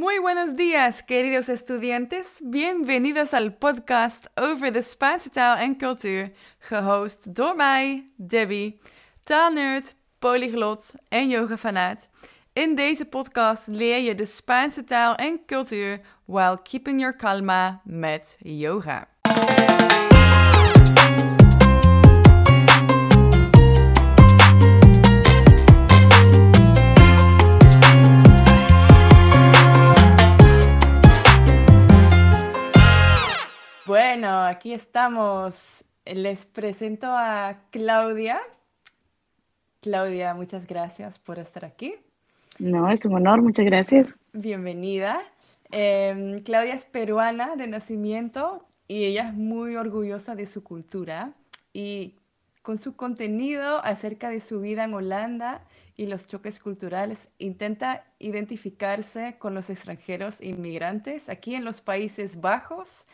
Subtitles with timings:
[0.00, 2.40] Muy buenos días, queridos estudiantes.
[2.42, 8.80] Bienvenidos al podcast over de Spaanse taal en cultuur, gehost door mij, Debbie,
[9.24, 12.08] taalnerd, polyglot en yogafanaat.
[12.52, 18.36] In deze podcast leer je de Spaanse taal en cultuur while keeping your calma met
[18.38, 19.19] yoga.
[34.20, 35.82] Bueno, aquí estamos.
[36.04, 38.38] Les presento a Claudia.
[39.80, 41.94] Claudia, muchas gracias por estar aquí.
[42.58, 44.18] No, es un honor, muchas gracias.
[44.34, 45.22] Bienvenida.
[45.70, 51.32] Em, Claudia es peruana de nacimiento y ella es muy orgullosa de su cultura
[51.72, 52.16] y
[52.60, 55.62] con su contenido acerca de su vida en Holanda
[55.96, 63.06] y los choques culturales intenta identificarse con los extranjeros inmigrantes aquí en los Países Bajos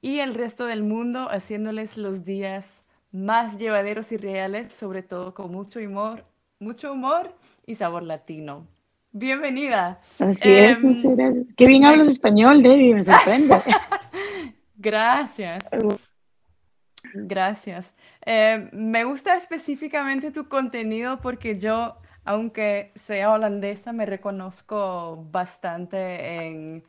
[0.00, 5.50] y el resto del mundo haciéndoles los días más llevaderos y reales, sobre todo con
[5.50, 6.24] mucho humor,
[6.60, 7.34] mucho humor
[7.66, 8.66] y sabor latino.
[9.12, 10.00] Bienvenida.
[10.18, 11.46] Así es, Em, muchas gracias.
[11.56, 13.56] Qué bien hablas español, Debbie, me sorprende.
[14.76, 15.64] Gracias.
[17.14, 17.94] Gracias.
[18.24, 26.84] Eh, me gusta específicamente tu contenido porque yo, aunque sea holandesa, me reconozco bastante en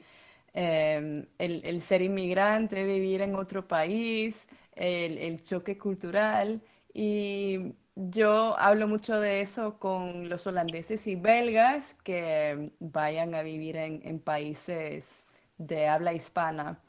[0.54, 6.62] em, el, el ser inmigrante, vivir en otro país, el, el choque cultural.
[6.94, 13.78] Y yo hablo mucho de eso con los holandeses y belgas que vayan a vivir
[13.78, 15.26] en, en países
[15.58, 16.80] de habla hispana.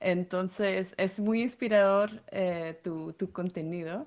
[0.00, 4.06] Entonces es muy inspirador eh, tu, tu contenido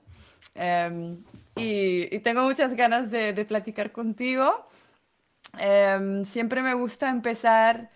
[0.56, 1.24] Em,
[1.56, 4.68] y, tengo muchas ganas de, de platicar contigo.
[5.60, 7.90] Em, siempre me gusta empezar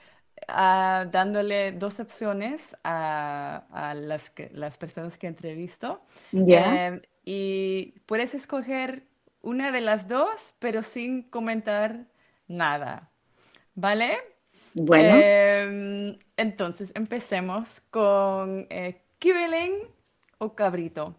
[1.12, 6.02] dándole dos opciones a, a las, que- las personas que entrevisto.
[6.34, 9.08] Ya, Em, y puedes escoger
[9.42, 12.06] una de las dos, pero sin comentar
[12.48, 13.12] nada.
[13.76, 14.18] ¿Vale?
[14.74, 15.32] bueno,
[15.70, 19.02] Em, entonces, empecemos con eh,
[20.40, 21.16] o cabrito.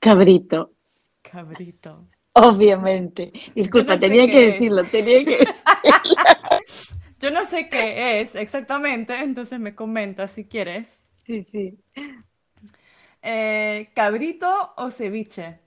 [0.00, 0.72] cabrito,
[1.22, 2.08] Cabrito.
[2.36, 3.32] Obviamente.
[3.54, 4.46] Disculpa, no sé tenía que es.
[4.46, 5.38] decirlo, tenía que...
[7.20, 11.02] Yo no sé qué es exactamente, entonces me comentas si quieres.
[11.26, 11.78] Sí, sí.
[13.22, 15.60] Eh, ¿cabrito o ceviche?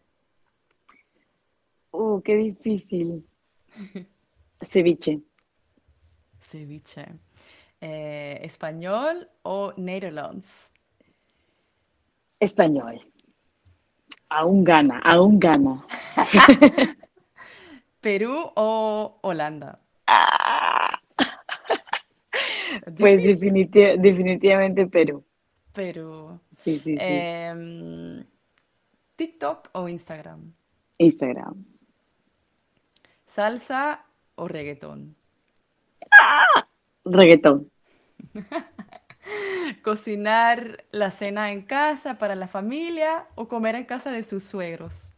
[1.91, 3.23] Uh, qué difícil.
[4.71, 5.21] Ceviche,
[6.41, 7.05] Ceviche.
[7.81, 10.73] Eh, ¿español o Nederlands?
[12.39, 12.99] español.
[14.29, 15.85] Aún gana, aún gana.
[18.01, 19.79] ¿Perú o Holanda?
[20.07, 20.99] Ah,
[22.97, 25.23] pues definiti- definitivamente Perú.
[25.73, 26.39] Perú.
[26.59, 26.97] Sí, sí, sí.
[26.99, 28.23] Em,
[29.15, 30.53] ¿TikTok o Instagram?
[30.97, 31.65] Instagram.
[33.25, 34.03] ¿Salsa
[34.35, 35.15] o reggaetón?
[37.05, 37.69] Reggaetón.
[39.83, 45.13] ¿Cocinar la cena en casa para la familia o comer en casa de sus suegros?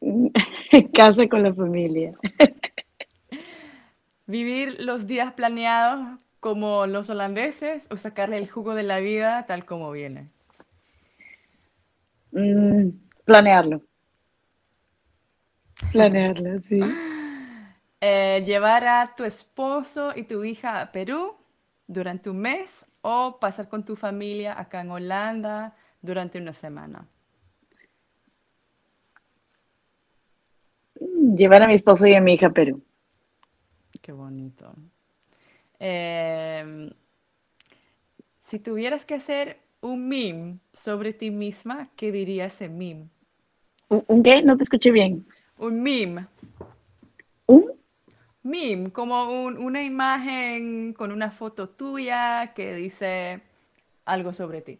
[0.94, 2.14] Casa con la familia.
[4.26, 9.64] ¿Vivir los días planeados como los holandeses o sacarle el jugo de la vida tal
[9.64, 10.28] como viene?
[12.32, 12.90] Mm,
[13.24, 13.82] planearlo.
[15.92, 16.80] Planearlo, sí.
[18.00, 21.34] Eh, ¿llevar a tu esposo y tu hija a Perú
[21.86, 27.06] durante un mes o pasar con tu familia acá en Holanda durante una semana?
[31.36, 32.82] Llevar a mi esposo y a mi hija a Perú.
[34.02, 34.74] Qué bonito.
[35.78, 36.90] Em,
[38.40, 43.08] si tuvieras que hacer un meme sobre ti misma, ¿qué diría ese meme?
[43.88, 44.42] ¿Un, un qué?
[44.42, 45.26] No te escuché bien.
[45.58, 46.26] Un meme.
[47.46, 47.77] ¿Un?
[48.48, 53.40] Meme, como un- una imagen con una foto tuya que dice
[54.06, 54.78] algo sobre ti.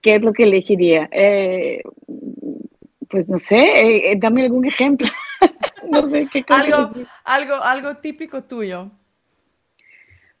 [0.00, 1.08] ¿Qué es lo que elegiría?
[1.12, 1.82] Eh,
[3.08, 5.06] pues no sé, eh, eh, dame algún ejemplo.
[5.90, 6.90] No sé qué cosa Algo,
[7.24, 8.90] algo, algo típico tuyo.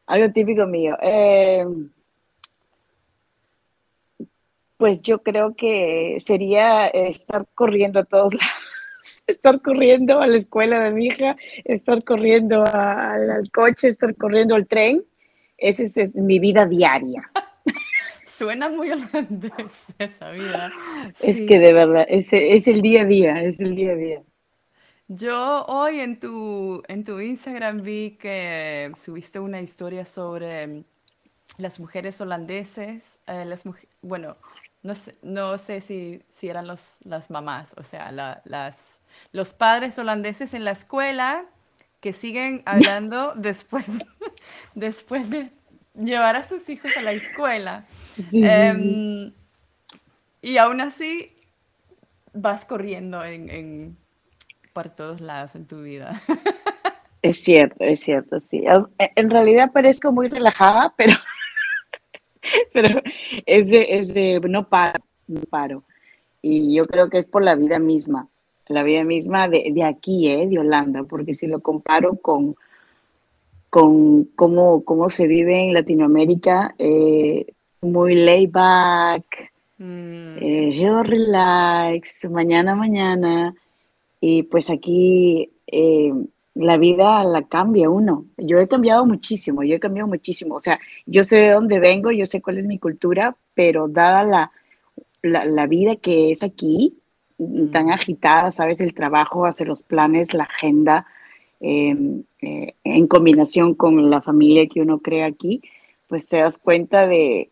[0.06, 0.96] Algo típico mío.
[1.02, 1.64] Eh,
[4.76, 8.61] pues yo creo que sería estar corriendo a todos lados.
[9.32, 14.54] Estar corriendo a la escuela de mi hija, estar corriendo a- al, coche, estar corriendo
[14.54, 15.04] al tren.
[15.58, 17.30] Esa es, es mi vida diaria.
[18.26, 20.70] Suena muy holandés esa vida.
[21.20, 24.22] Es que de verdad, es, es el día a día, es el día a día.
[25.08, 30.84] Yo hoy en tu, en tu Instagram vi que subiste una historia sobre
[31.58, 33.64] las mujeres holandeses, eh, las
[34.00, 34.36] bueno,
[34.82, 39.01] no sé, no sé si, si eran los, las mamás, o sea, las,
[39.32, 41.44] los padres holandeses en la escuela
[42.00, 43.84] que siguen hablando después,
[44.74, 45.50] después de
[45.94, 47.86] llevar a sus hijos a la escuela.
[48.32, 49.32] Em,
[50.40, 51.34] y aún así
[52.32, 53.96] vas corriendo en, en,
[54.72, 56.22] por todos lados en tu vida.
[57.24, 58.64] Es cierto, es cierto, sí.
[58.98, 61.14] En realidad parezco muy relajada, pero
[62.72, 63.00] pero
[63.46, 63.68] es
[64.14, 65.84] de, no paro, no paro.
[66.40, 68.28] Y yo creo que es por la vida misma,
[68.68, 70.46] la vida misma de, aquí, ¿eh?
[70.46, 72.54] de Holanda, porque si lo comparo con,
[73.70, 77.46] con cómo, cómo se vive en Latinoamérica, eh,
[77.80, 80.36] muy laid back, mm.
[80.40, 83.54] eh, relax, mañana, mañana,
[84.20, 86.12] y pues aquí eh,
[86.54, 88.26] la vida la cambia uno.
[88.36, 90.54] Yo he cambiado muchísimo, yo he cambiado muchísimo.
[90.56, 94.22] O sea, yo sé de dónde vengo, yo sé cuál es mi cultura, pero dada
[94.24, 94.52] la,
[95.22, 96.98] la, vida que es aquí,
[97.72, 101.06] tan agitada, sabes, el trabajo, hacer los planes, la agenda,
[101.60, 105.62] em, eh, en combinación con la familia que uno crea aquí,
[106.08, 107.50] pues te das cuenta de,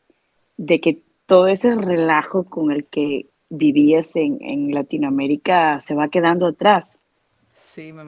[0.56, 6.46] de que todo ese relajo con el que vivías en, en Latinoamérica se va quedando
[6.46, 7.00] atrás.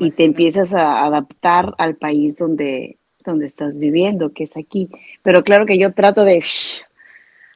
[0.01, 4.89] Y te empiezas a adaptar al país donde, donde estás viviendo, que es aquí.
[5.23, 6.43] Pero claro que yo trato de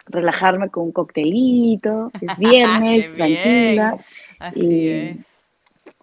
[0.07, 3.99] relajarme con un coctelito, es viernes, tranquila.
[4.39, 5.17] Así y, es.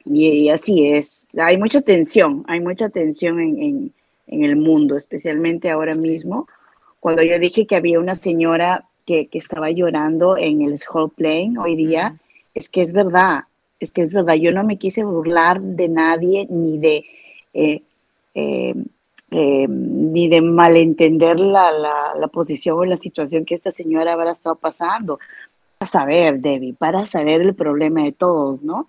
[0.05, 1.27] Y, así es.
[1.37, 3.93] Hay mucha tensión, hay mucha tensión en,
[4.27, 6.47] el mundo, especialmente ahora mismo.
[6.99, 11.75] Cuando yo dije que había una señora que, estaba llorando en el School Plane hoy
[11.75, 12.17] día,
[12.53, 13.43] es que es verdad
[13.83, 17.05] es que es verdad, yo no me quise burlar de nadie ni de,
[17.53, 17.81] eh,
[18.33, 18.73] eh,
[19.33, 24.55] eh, ni de malentender la, la, posición o la situación que esta señora habrá estado
[24.55, 25.19] pasando.
[25.77, 28.87] Para saber, Debbie, para saber el problema de todos, ¿no?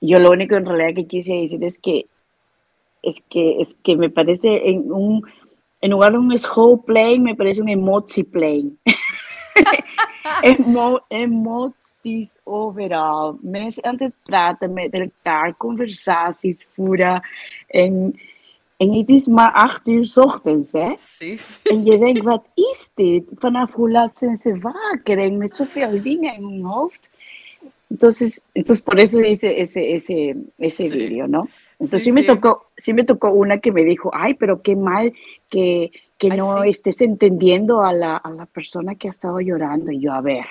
[0.00, 2.04] yo lo único en realidad que quise decir es que
[3.02, 5.22] es que, es que me parece en un,
[5.80, 8.72] en lugar de un slow plane, me parece un emoji plane.
[10.42, 13.38] Emo, emoties overal.
[13.40, 17.28] Mensen aan het praten met elkaar, conversaties voeren.
[17.66, 18.20] En,
[18.78, 20.86] en het is maar acht uur ochtends, hè?
[20.86, 21.60] Precies.
[21.64, 23.24] En je denkt, wat is dit?
[23.34, 25.18] Vanaf hoe laat zijn ze wakker?
[25.18, 27.08] En met zoveel dingen in hun hoofd.
[27.90, 30.92] Entonces, entonces por eso hice ese, ese, ese sí.
[30.92, 31.48] video, ¿no?
[31.78, 34.76] Entonces sí, sí, me tocó, sí me tocó una que me dijo, ay, pero qué
[34.76, 35.12] mal
[35.48, 39.92] que que no estés entendiendo a la, a la, persona que ha estado llorando.
[39.92, 40.44] Y yo, a ver,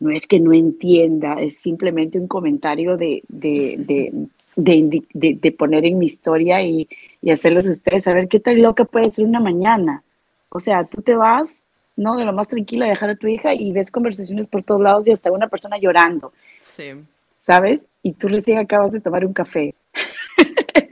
[0.00, 4.12] no es que no entienda, es simplemente un comentario de, de, de,
[4.56, 6.88] de poner en mi historia y,
[7.20, 10.02] y, hacerles a ustedes saber qué tan loca puede ser una mañana.
[10.48, 11.64] O sea, tú te vas,
[11.96, 12.16] ¿no?
[12.16, 15.08] De lo más tranquilo a dejar a tu hija y ves conversaciones por todos lados
[15.08, 16.32] y hasta una persona llorando.
[16.60, 16.92] Sí.
[17.40, 17.86] ¿Sabes?
[18.02, 19.74] Y tú recién acabas de tomar un café.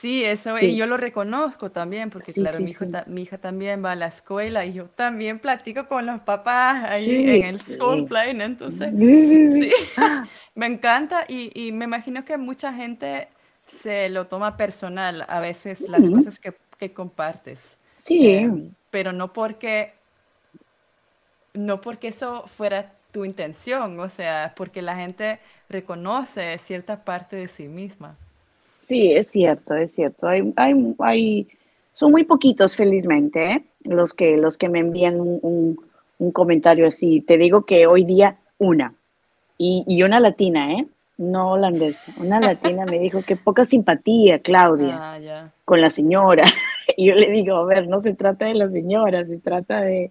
[0.00, 3.92] Sí, eso, y yo lo reconozco también, porque claro, mi, hija, mi, hija, también va
[3.92, 8.44] a la escuela y yo también platico con los papás ahí en el school plane,
[8.44, 9.72] entonces, sí,
[10.54, 13.26] me encanta y, y, me imagino que mucha gente
[13.66, 17.76] se lo toma personal a veces las cosas que, que, compartes.
[18.00, 18.24] Sí.
[18.24, 19.94] Em, pero no porque,
[21.54, 27.48] no porque eso fuera tu intención, o sea, porque la gente reconoce cierta parte de
[27.48, 28.16] sí misma.
[28.88, 30.26] Sí, es cierto, es cierto.
[30.26, 31.48] Hay, hay, hay,
[31.92, 33.64] son muy poquitos, felizmente, ¿eh?
[33.84, 35.78] los, que, los que me envían un,
[36.18, 37.20] un, comentario así.
[37.20, 38.94] Te digo que hoy día una.
[39.58, 40.86] Y, y una latina, ¿eh?
[41.18, 42.14] No holandesa.
[42.16, 46.44] Una latina me dijo que poca simpatía, Claudia, ah, con la señora.
[46.96, 50.10] Y yo le digo, a ver, no se trata de la señora, se trata de,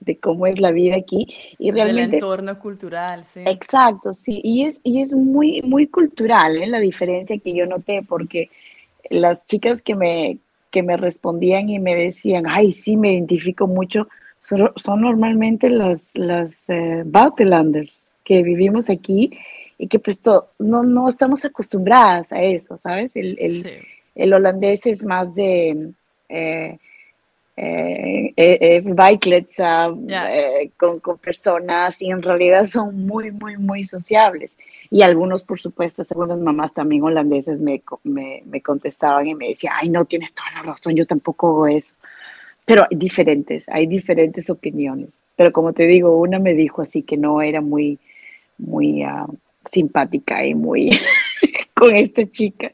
[0.00, 1.26] de cómo es la vida aquí
[1.58, 3.40] y realmente el entorno cultural, sí.
[3.44, 6.66] Exacto, sí, y es y es muy muy cultural, ¿eh?
[6.66, 8.50] la diferencia que yo noté porque
[9.10, 10.38] las chicas que me
[10.70, 14.08] que me respondían y me decían, "Ay, sí, me identifico mucho",
[14.76, 17.04] son, normalmente las las eh,
[18.24, 19.32] que vivimos aquí
[19.78, 20.20] y que pues
[20.58, 23.16] no no estamos acostumbradas a eso, ¿sabes?
[23.16, 23.82] El, el,
[24.14, 25.90] el holandés es más de
[26.28, 26.78] eh,
[27.60, 34.56] eh, eh, eh, con, con, personas y en realidad son muy, muy, muy sociables.
[34.90, 39.74] Y algunos, por supuesto, algunas mamás también holandeses me, me, me, contestaban y me decían,
[39.76, 41.96] ay, no, tienes toda la razón, yo tampoco hago eso.
[42.64, 45.18] Pero hay diferentes, hay diferentes opiniones.
[45.34, 47.98] Pero como te digo, una me dijo así que no era muy,
[48.56, 50.90] muy uh, simpática y muy
[51.74, 52.72] con esta chica.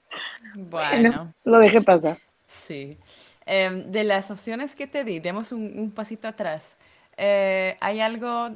[0.59, 2.19] Bueno, lo dejé pasar.
[2.49, 2.99] Sí.
[3.47, 6.77] Em, de las opciones que te di, demos un, pasito atrás.
[7.17, 8.51] Eh, ¿Hay algo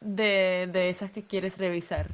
[0.00, 2.06] de, de, esas que quieres revisar?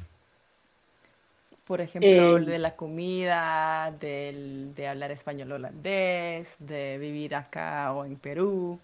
[1.65, 8.15] Por ejemplo, de la comida, del, de hablar español holandés, de vivir acá o en
[8.17, 8.79] Perú.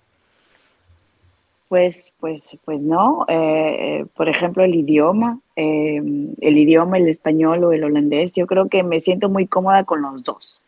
[1.69, 3.25] Pues, pues, pues no.
[3.27, 8.69] Eh, eh, por ejemplo, el idioma, el idioma, el español o el holandés, yo creo
[8.69, 10.62] que me siento muy cómoda con los dos,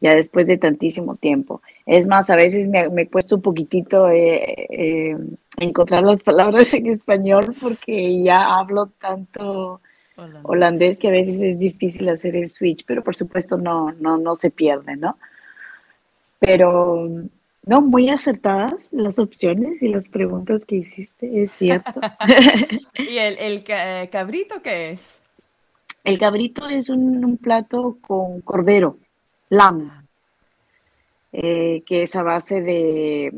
[0.00, 1.62] ya después de tantísimo tiempo.
[1.86, 5.16] Es más, a veces me, me cuesta un poquitito eh,
[5.58, 9.80] encontrar las palabras en español porque ya hablo tanto
[10.42, 10.98] holandés.
[10.98, 14.50] que a veces es difícil hacer el switch, pero por supuesto no, no, no se
[14.50, 15.16] pierde, ¿no?
[16.38, 17.08] Pero
[17.66, 22.00] no, muy acertadas las opciones y las preguntas que hiciste, es cierto.
[22.94, 25.20] ¿Y el, el eh, cabrito qué es?
[26.04, 28.96] El cabrito es un, plato con cordero,
[29.50, 29.90] lamb,
[31.32, 33.32] eh, que es a base de,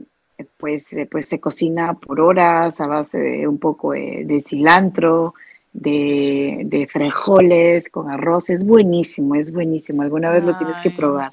[0.57, 5.35] pues, eh, pues se cocina por horas, a base de un poco de cilantro,
[5.73, 8.51] de, de frijoles con arroz.
[8.51, 10.03] Es buenísimo, es buenísimo.
[10.03, 11.33] Alguna vez lo tienes que probar.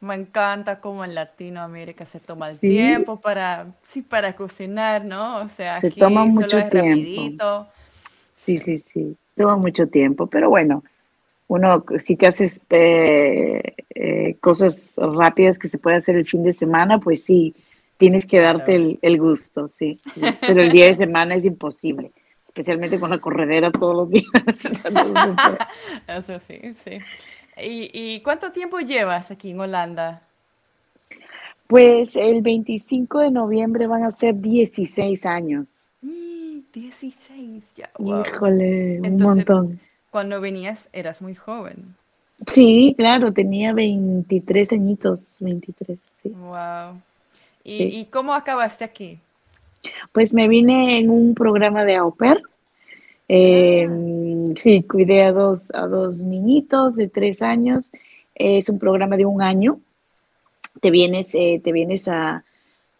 [0.00, 5.38] Me encanta como en Latinoamérica se toma el tiempo para, sí, para cocinar, ¿no?
[5.38, 7.66] O sea, se toma mucho tiempo.
[8.36, 10.84] Sí, sí, sí, toma mucho tiempo, pero bueno,
[11.54, 16.52] uno, si te haces eh, eh, cosas rápidas que se puede hacer el fin de
[16.52, 17.54] semana, pues sí,
[17.96, 20.00] tienes que darte el, el gusto, sí.
[20.40, 22.12] Pero el día de semana es imposible
[22.54, 24.30] especialmente con la corredera todos los días.
[26.06, 26.98] Eso sí, sí.
[27.56, 30.22] ¿Y, cuánto tiempo llevas aquí en Holanda?
[31.66, 35.84] Pues el 25 de noviembre van a ser 16 años.
[36.00, 37.90] 16, mm, ya.
[37.98, 39.80] Híjole, un montón.
[40.14, 41.96] Cuando venías eras muy joven.
[42.46, 46.28] Sí, claro, tenía 23 añitos, 23, sí.
[46.28, 47.00] Wow.
[47.64, 49.18] ¿Y cómo acabaste aquí?
[50.12, 52.40] Pues me vine en un programa de au pair.
[53.26, 57.90] Em, sí, cuidé a dos, a dos niñitos de tres años.
[58.36, 59.80] Es un programa de un año.
[60.80, 62.44] Te vienes, eh, te vienes a,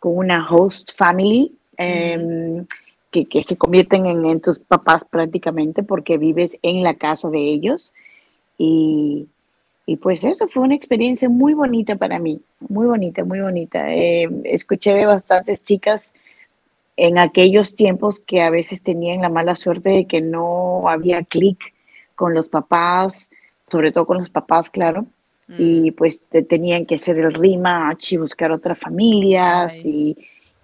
[0.00, 2.66] con una host family em,
[3.14, 7.38] que, que, se convierten en, en, tus papás prácticamente porque vives en la casa de
[7.38, 7.94] ellos.
[8.59, 9.28] Y,
[9.87, 13.92] y pues eso fue una experiencia muy bonita para mí, muy bonita, muy bonita.
[13.94, 16.12] Em, escuché de bastantes chicas
[16.97, 21.73] en aquellos tiempos que a veces tenían la mala suerte de que no había clic
[22.16, 23.30] con los papás,
[23.71, 25.06] sobre todo con los papás, claro,
[25.56, 25.94] y mm.
[25.94, 30.16] pues tenían que hacer el rematch y buscar otra familia y,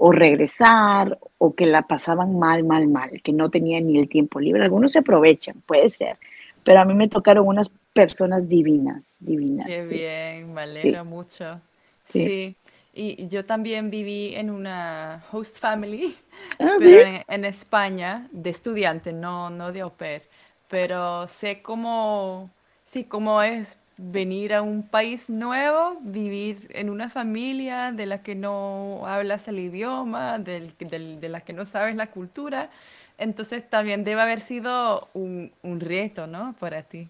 [0.02, 4.40] o regresar, o que la pasaban mal, mal, mal, que no tenían ni el tiempo
[4.40, 4.62] libre.
[4.62, 6.16] Algunos se aprovechan, puede ser,
[6.64, 9.66] pero a mí me tocaron unas personas divinas, divinas.
[9.66, 11.60] Qué bien, me alegra mucho.
[12.06, 12.56] sí.
[12.92, 16.16] Y yo también viví en una host family,
[16.58, 20.22] ah, pero en, España, de estudiante, no, no de au pair.
[20.66, 22.50] Pero sé cómo,
[22.84, 28.34] sí, cómo es venir a un país nuevo, vivir en una familia de la que
[28.34, 30.74] no hablas el idioma, del,
[31.20, 32.70] de la que no sabes la cultura.
[33.18, 36.54] Entonces también debe haber sido un, un reto, ¿no?
[36.58, 37.08] Para ti.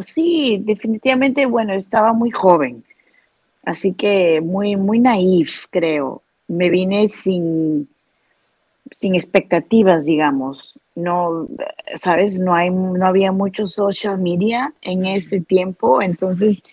[0.00, 2.84] Sí, definitivamente, bueno, estaba muy joven.
[3.64, 6.22] Así que muy, muy naif, creo.
[6.48, 7.88] Me vine sin,
[8.98, 10.77] sin expectativas, digamos.
[10.98, 11.46] No,
[11.94, 16.64] sabes, no hay, no había mucho social media en ese tiempo, entonces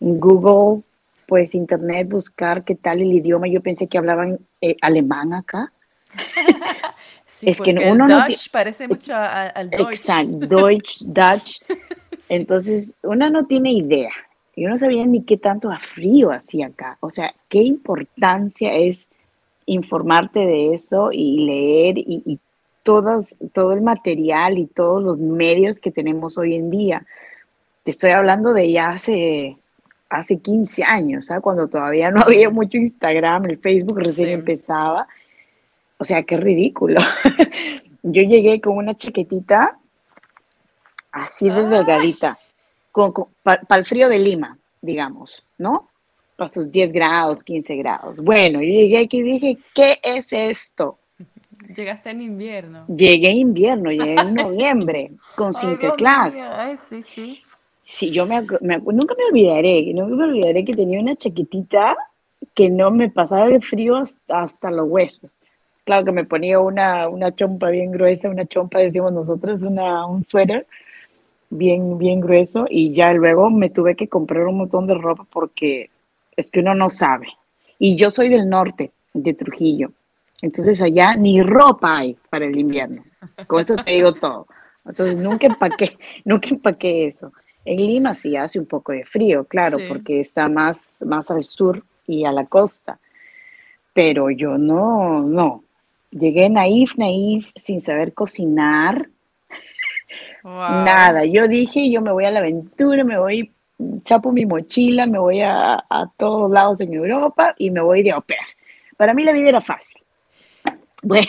[0.00, 0.82] en Google,
[1.26, 3.46] pues internet, buscar qué tal el idioma.
[3.46, 5.72] Yo pensé que hablaban eh, alemán acá.
[7.42, 9.90] es que uno no parece mucho al Deutsch.
[9.90, 11.62] Exacto, Deutsch, Dutch.
[12.28, 14.10] Entonces, uno no tiene idea.
[14.56, 16.98] Yo no sabía ni qué tanto a frío hacía acá.
[17.00, 19.08] O sea, qué importancia es
[19.66, 22.40] informarte de eso y leer y,
[22.88, 27.04] todas, todo el material y todos los medios que tenemos hoy en día.
[27.84, 29.58] Te estoy hablando de ya hace,
[30.08, 31.42] hace 15 años, ¿sabes?
[31.42, 35.06] cuando todavía no había mucho Instagram, el Facebook recién empezaba.
[35.98, 36.98] O sea, qué ridículo.
[38.02, 39.76] Yo llegué con una chaquetita
[41.12, 42.38] así de delgadita
[43.42, 45.90] para el frío de Lima, digamos, ¿no?
[46.36, 48.20] Para sus 10 grados, 15 grados.
[48.22, 50.97] Bueno, yo llegué aquí y dije, ¿qué es esto?
[51.74, 52.86] Llegaste en invierno.
[52.86, 56.34] Llegué en invierno, llegué en noviembre, con Sinterklaas.
[56.88, 57.42] sí, sí.
[57.84, 61.96] Sí, yo me, nunca me olvidaré, nunca me olvidaré que tenía una chaquetita
[62.54, 63.96] que no me pasaba el frío
[64.28, 65.30] hasta, los huesos.
[65.84, 70.22] Claro que me ponía una, una chompa bien gruesa, una chompa, decimos nosotros, una, un
[70.22, 70.66] suéter,
[71.48, 75.88] bien, bien grueso y ya luego me tuve que comprar un montón de ropa porque
[76.36, 77.28] es que uno no sabe.
[77.78, 79.92] Y yo soy del norte, de Trujillo.
[80.40, 83.04] Entonces allá ni ropa hay para el invierno.
[83.46, 84.46] Con eso te digo todo.
[84.84, 87.32] Entonces nunca empaqué, nunca empaqué eso.
[87.64, 91.84] En Lima sí hace un poco de frío, claro, porque está más, más al sur
[92.06, 92.98] y a la costa.
[93.92, 95.64] Pero yo no, no.
[96.10, 99.08] Llegué naif, naif, sin saber cocinar.
[100.42, 101.26] Nada.
[101.26, 103.52] Yo dije, yo me voy a la aventura, me voy,
[104.02, 108.12] chapo mi mochila, me voy a, a todos lados en Europa y me voy de
[108.12, 108.24] au
[108.96, 110.00] Para mí la vida era fácil.
[111.02, 111.26] Bueno.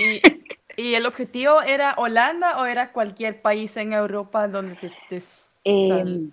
[0.77, 4.75] ¿Y, el objetivo era Holanda o era cualquier país en Europa donde
[5.09, 5.21] te,
[5.65, 6.31] em,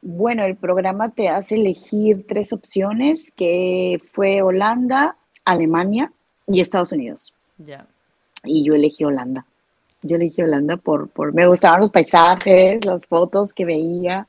[0.00, 6.12] bueno, el programa te hace elegir tres opciones, que fue Holanda, Alemania
[6.46, 7.34] y Estados Unidos.
[7.58, 7.86] Ya.
[8.44, 9.44] Y yo elegí Holanda.
[10.02, 14.28] Yo elegí Holanda por, por, me gustaban los paisajes, las fotos que veía.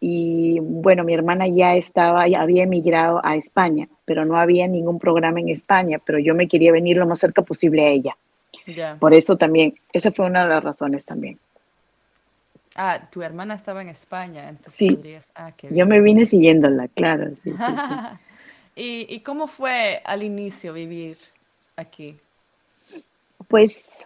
[0.00, 4.98] Y bueno, mi hermana ya estaba, ya había emigrado a España, pero no había ningún
[4.98, 8.16] programa en España, pero yo me quería venir lo más cerca posible a ella.
[9.00, 11.38] Por eso también, esa fue una de las razones también.
[12.76, 14.98] Ah, tu hermana estaba en España, entonces sí.
[15.34, 17.30] Ah, yo me vine siguiéndola, claro.
[18.76, 21.18] ¿Y, ¿Y cómo fue al inicio vivir
[21.74, 22.16] aquí?
[23.48, 24.04] Pues,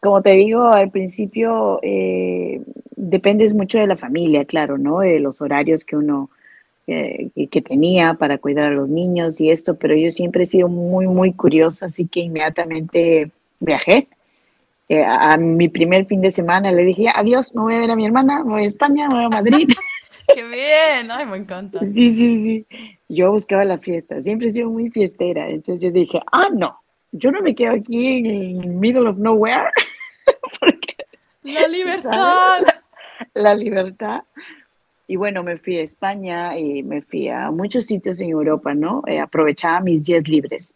[0.00, 2.62] como te digo, al principio eh,
[2.96, 5.00] dependes mucho de la familia, claro, ¿no?
[5.00, 6.30] De los horarios que uno
[6.86, 10.68] eh, que tenía para cuidar a los niños y esto, pero yo siempre he sido
[10.68, 13.30] muy, muy curiosa, así que inmediatamente
[13.60, 14.08] viajé.
[14.88, 17.96] Eh, a, mi primer fin de semana le dije, adiós, me voy a ver a
[17.96, 19.68] mi hermana, me voy a España, me voy a Madrid.
[20.34, 21.10] ¡Qué bien!
[21.10, 21.78] ¡Ay, me encanta!
[21.80, 22.66] Sí, sí, sí.
[23.08, 26.76] Yo buscaba la fiesta, siempre he sido muy fiestera, entonces yo dije, ah, no,
[27.12, 29.70] yo no me quedo aquí en el middle of nowhere.
[31.42, 32.62] la libertad.
[33.34, 34.22] La libertad.
[35.06, 39.02] Y bueno, me fui a España y me fui a muchos sitios en Europa, ¿no?
[39.06, 40.74] Eh, aprovechaba mis días libres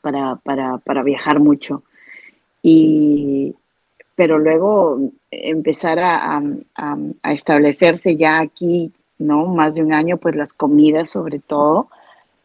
[0.00, 1.82] para, para, para viajar mucho.
[2.62, 3.54] Y,
[4.14, 6.42] pero luego empezar a,
[6.74, 9.46] a, establecerse ya aquí, ¿no?
[9.46, 11.88] Más de un año, pues las comidas sobre todo,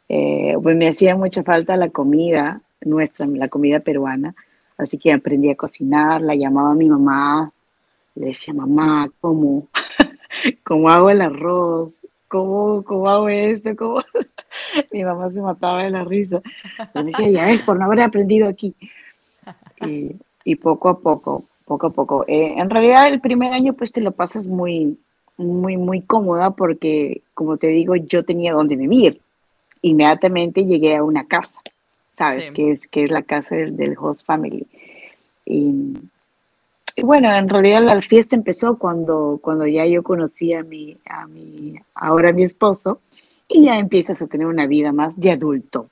[0.09, 4.35] eh, pues me hacía mucha falta la comida nuestra, la comida peruana,
[4.77, 7.51] así que aprendí a cocinar, la llamaba a mi mamá,
[8.15, 9.67] le decía, mamá, ¿cómo?
[10.63, 12.01] ¿Cómo hago el arroz?
[12.27, 13.75] ¿Cómo, cómo hago esto?
[13.75, 14.01] ¿Cómo?
[14.91, 16.41] Mi mamá se mataba de la risa.
[16.93, 18.75] me decía, ya es por no haber aprendido aquí.
[20.43, 22.25] Y, poco a poco, poco a poco.
[22.27, 24.97] Eh, en realidad el primer año pues te lo pasas muy,
[25.37, 29.21] muy, muy cómoda porque, como te digo, yo tenía donde vivir.
[29.81, 31.61] Inmediatamente llegué a una casa,
[32.13, 32.51] ¿sabes?
[32.51, 34.65] Que, es, que es la casa del, del host family.
[35.45, 35.73] Y,
[37.01, 41.75] bueno, en realidad la fiesta empezó cuando, cuando ya yo conocí a mi, a mi,
[41.95, 43.01] ahora mi esposo,
[43.47, 45.89] y ya empiezas a tener una vida más de adulto.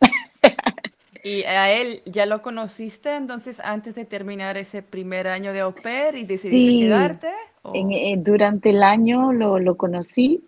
[1.24, 5.72] ¿Y a él ya lo conociste entonces antes de terminar ese primer año de au
[5.72, 7.28] pair y decidiste quedarte?
[7.74, 10.42] Eh, durante el año lo, lo conocí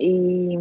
[0.00, 0.58] y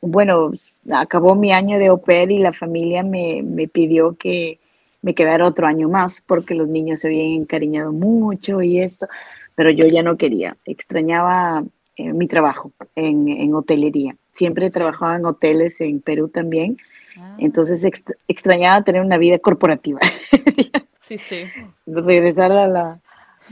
[0.00, 0.52] bueno,
[0.92, 4.58] acabó mi año de au pair y la familia me, me pidió que,
[5.02, 9.06] me quedara otro año más porque los niños se habían encariñado mucho y esto,
[9.54, 11.64] pero yo ya no quería, extrañaba
[11.96, 14.16] eh, mi trabajo en, hotelería.
[14.34, 16.78] Siempre trabajaba en hoteles en Perú también,
[17.18, 17.36] ah.
[17.38, 17.84] entonces
[18.28, 20.00] extrañaba tener una vida corporativa.
[21.00, 21.44] sí, sí.
[21.86, 23.00] Regresar a la,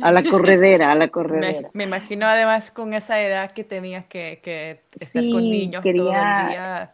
[0.00, 1.70] a la corredera, a la corredera.
[1.72, 6.04] Me, imagino además con esa edad que tenías que, que estar con niños todo el
[6.04, 6.92] día.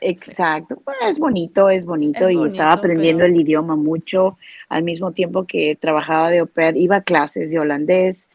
[0.00, 5.44] Exacto, bueno, es bonito, es bonito y estaba aprendiendo el idioma mucho al mismo tiempo
[5.44, 8.28] que trabajaba de au pair, iba a clases de holandés,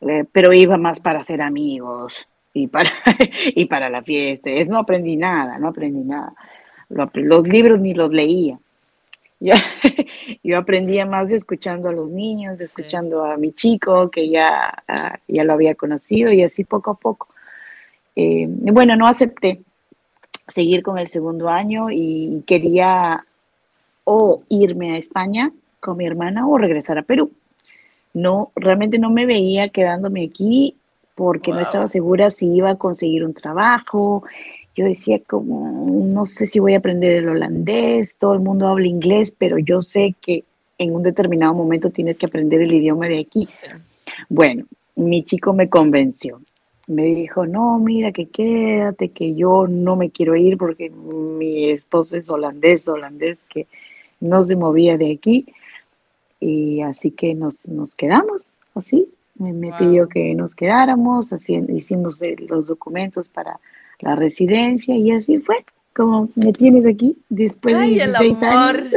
[0.00, 2.90] eh, pero iba más para ser amigos y para,
[3.54, 4.50] y para la fiesta.
[4.50, 6.32] Es, no aprendí nada, no aprendí nada.
[6.88, 8.58] Los libros ni los leía.
[9.46, 9.52] Yo,
[10.42, 15.44] yo aprendía más escuchando a los niños, escuchando a mi chico que ya, ah, ya
[15.44, 17.28] lo había conocido y así poco a poco.
[18.16, 19.60] Eh, bueno, no acepté
[20.48, 23.22] seguir con el segundo año y quería
[24.04, 27.30] o irme a España con mi hermana o regresar a Perú.
[28.14, 30.74] No, realmente no me veía quedándome aquí
[31.14, 34.24] porque no estaba segura si iba a conseguir un trabajo.
[34.74, 38.86] Yo decía como, no sé si voy a aprender el holandés, todo el mundo habla
[38.86, 40.44] inglés, pero yo sé que
[40.78, 43.48] en un determinado momento tienes que aprender el idioma de aquí.
[44.28, 44.64] Bueno,
[44.96, 46.40] mi chico me convenció
[46.86, 52.16] me dijo, no, mira, que quédate, que yo no me quiero ir porque mi esposo
[52.16, 53.66] es holandés, holandés, que
[54.20, 55.46] no se movía de aquí.
[56.40, 59.08] Y así que nos, nos quedamos así.
[59.36, 63.58] Me, pidió que nos quedáramos, hicimos los documentos para
[64.00, 68.92] la residencia y así fue como me tienes aquí después de 16 años.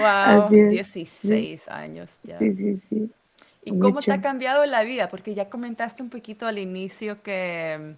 [0.00, 2.38] wow, 16 años ya.
[2.38, 3.10] Sí, sí, sí.
[3.64, 5.08] ¿Y cómo te ha cambiado la vida?
[5.08, 7.94] Porque ya comentaste un poquito al inicio que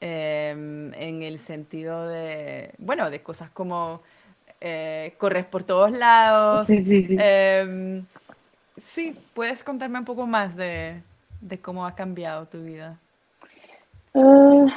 [0.00, 4.02] em, en el sentido de, bueno, de cosas como
[4.60, 6.66] eh, corres por todos lados.
[6.66, 7.16] Sí, sí, sí.
[7.18, 8.04] Em,
[8.76, 11.00] sí, puedes contarme un poco más de,
[11.62, 12.98] cómo ha cambiado tu vida.
[14.12, 14.68] Uh,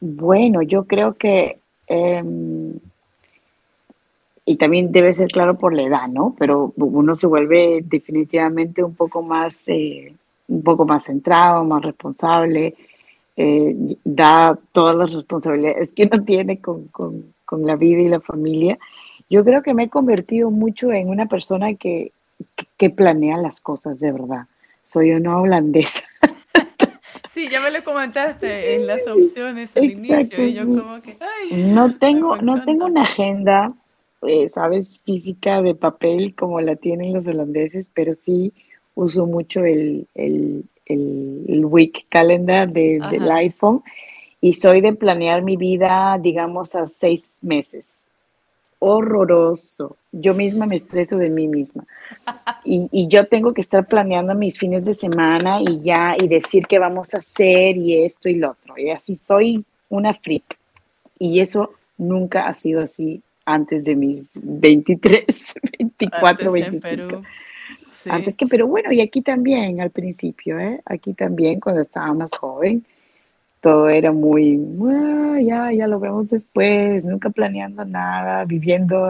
[0.00, 2.78] bueno, yo creo que, em,
[4.44, 6.34] y también debe ser claro por la edad, ¿no?
[6.38, 10.12] Pero uno se vuelve definitivamente un poco más, eh,
[10.48, 12.74] un poco más centrado, más responsable,
[13.36, 18.20] eh, da todas las responsabilidades que uno tiene con, con, con, la vida y la
[18.20, 18.78] familia.
[19.28, 22.12] Yo creo que me he convertido mucho en una persona que,
[22.76, 24.46] que planea las cosas de verdad.
[24.84, 26.02] Soy una holandesa.
[27.32, 31.16] Sí, ya me lo comentaste en las opciones al inicio y yo como que,
[31.52, 33.72] no tengo, no tengo una agenda,
[34.22, 38.52] eh, sabes, física de papel como la tienen los holandeses, pero sí
[38.94, 43.82] uso mucho el, el, el, week calendar del iPhone
[44.40, 48.00] y soy de planear mi vida, digamos, a seis meses.
[48.80, 49.96] Horroroso.
[50.12, 51.84] Yo misma me estreso de mí misma.
[52.64, 56.78] Y, yo tengo que estar planeando mis fines de semana y ya, y decir qué
[56.78, 58.76] vamos a hacer y esto y lo otro.
[58.76, 60.58] Y así soy una freak.
[61.18, 65.24] Y eso nunca ha sido así antes de mis 23,
[65.78, 67.22] 24, 25.
[68.08, 70.80] Antes que, pero bueno, y aquí también al principio, ¿eh?
[70.86, 72.84] Aquí también cuando estaba más joven
[73.60, 74.58] todo era muy,
[75.44, 79.06] ya, ya lo vemos después, nunca planeando nada, viviendo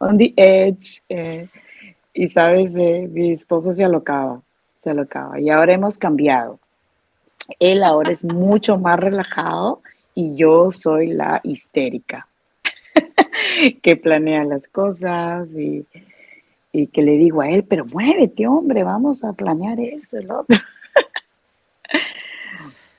[0.00, 1.02] on the edge.
[1.08, 1.48] Eh,
[2.12, 4.42] y sabes, eh, mi esposo se alocaba,
[4.82, 5.40] se alocaba.
[5.40, 6.58] Y ahora hemos cambiado.
[7.58, 9.80] Él ahora es mucho más relajado
[10.14, 12.28] y yo soy la histérica
[13.82, 15.84] que planea las cosas y,
[16.72, 20.56] y que le digo a él, pero muévete, hombre, vamos a planear eso, el otro.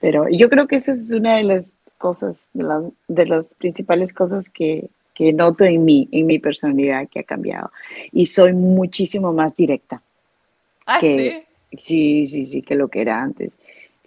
[0.02, 4.90] Pero yo creo que esa es una de las cosas, de, las principales cosas que,
[5.34, 7.71] noto en mí, en mi personalidad que ha cambiado.
[8.12, 10.02] Y soy muchísimo más directa.
[10.86, 11.43] Ah, sí.
[11.80, 13.58] Sí, sí, sí, que lo que era antes.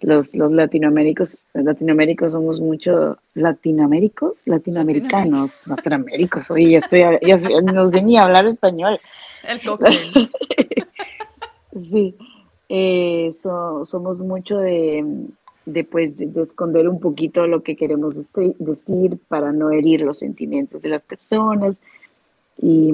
[0.01, 6.51] Los, los latinoaméricos, latinoaméricos somos mucho latinoaméricos, latinoamericanos, latinoaméricos.
[6.51, 8.99] Oye, ya estoy, ya no sé ni hablar español.
[9.47, 9.93] El cóctel.
[11.79, 12.15] sí,
[12.69, 15.03] eh, somos mucho de,
[15.65, 20.89] después de, esconder un poquito lo que queremos decir para no herir los sentimientos de
[20.89, 21.77] las personas.
[22.61, 22.93] Y,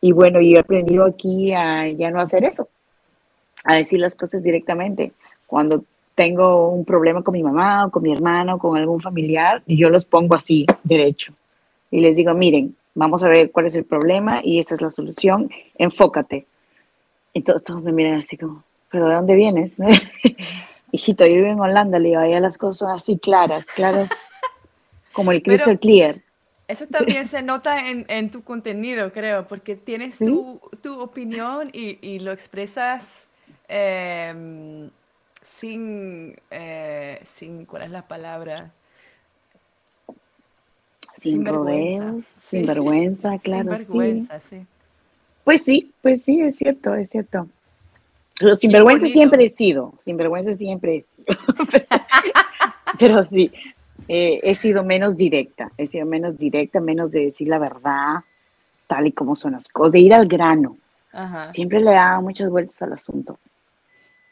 [0.00, 2.68] y bueno, yo he aprendido aquí a ya no hacer eso,
[3.64, 5.12] a decir las cosas directamente.
[5.46, 9.62] Cuando tengo un problema con mi mamá o con mi hermano o con algún familiar,
[9.66, 11.32] yo los pongo así, derecho.
[11.90, 14.90] Y les digo, miren, vamos a ver cuál es el problema y esta es la
[14.90, 16.46] solución, enfócate.
[17.44, 19.76] Todos, todos me miran así como, ¿pero de dónde vienes?
[20.92, 24.10] hijito, yo vivo en Holanda, le digo, allá las cosas así claras, claras
[25.12, 26.22] como el crystal clear.
[26.68, 31.98] Eso también se nota en, en, tu contenido, creo, porque tienes tu, tu, opinión y,
[32.06, 33.26] y, lo expresas
[33.68, 34.90] em,
[35.42, 38.70] sin, eh, sin, ¿cuál es la palabra?
[41.16, 43.62] Sin, rodeos, sin vergüenza, claro.
[43.62, 44.66] Sin vergüenza, sí.
[45.44, 47.48] Pues sí, pues sí, es cierto, es cierto.
[48.38, 51.26] Pero sinvergüenza siempre he sido, sinvergüenza siempre he sido.
[52.98, 53.50] pero sí,
[54.06, 58.20] eh, he sido menos directa, he sido menos directa, menos de decir la verdad,
[58.86, 60.76] tal y como son las cosas, de ir al grano.
[61.52, 63.38] Siempre le he dado muchas vueltas al asunto.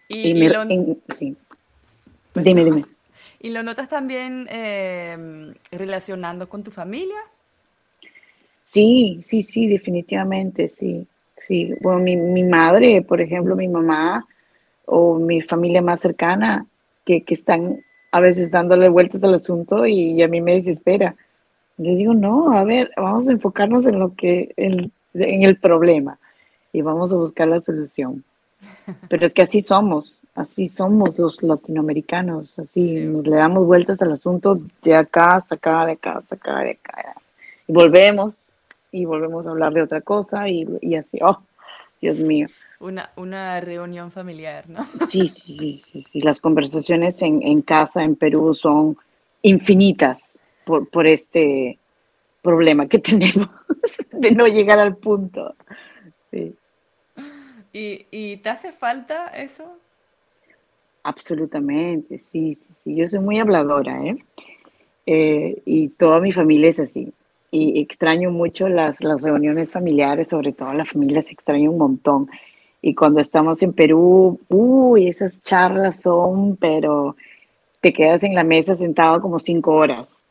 [0.08, 0.34] Y,
[1.14, 1.36] sí.
[2.32, 2.84] Pues dime, dime.
[3.40, 7.18] ¿Y lo notas también em, relacionando con tu familia?
[8.64, 11.06] Sí, sí, sí, definitivamente, sí.
[11.38, 14.26] Sí, bueno, mi, mi madre, por ejemplo, mi mamá
[14.86, 16.66] o mi familia más cercana,
[17.04, 17.80] que, que están
[18.12, 21.14] a veces dándole vueltas al asunto y, a mí me desespera.
[21.76, 26.18] Le digo, no, a ver, vamos a enfocarnos en lo que, en, en el problema
[26.72, 28.24] y vamos a buscar la solución.
[29.08, 34.58] Pero es que así somos, así somos los latinoamericanos, así le damos vueltas al asunto
[34.82, 37.14] de acá hasta acá, de acá hasta acá, de acá.
[37.68, 38.34] Y volvemos
[38.92, 41.42] y volvemos a hablar de otra cosa y, y así, oh,
[42.00, 42.46] Dios mío.
[42.78, 44.86] Una, una reunión familiar, ¿no?
[45.08, 46.20] Sí, sí, sí, sí, sí.
[46.20, 48.96] Las conversaciones en, en casa en Perú son
[49.42, 51.78] infinitas por, por este
[52.42, 53.48] problema que tenemos
[54.12, 55.54] de no llegar al punto.
[56.30, 56.54] Sí.
[57.72, 59.78] ¿Y, ¿Y te hace falta eso?
[61.02, 62.96] Absolutamente, sí, sí, sí.
[62.96, 64.16] Yo soy muy habladora, ¿eh?
[65.06, 65.62] ¿eh?
[65.64, 67.12] y toda mi familia es así.
[67.58, 72.28] Y extraño mucho las, las reuniones familiares, sobre todo la familia se extraña un montón.
[72.82, 77.16] Y cuando estamos en Perú, uy, esas charlas son, pero
[77.80, 80.22] te quedas en la mesa sentado como cinco horas.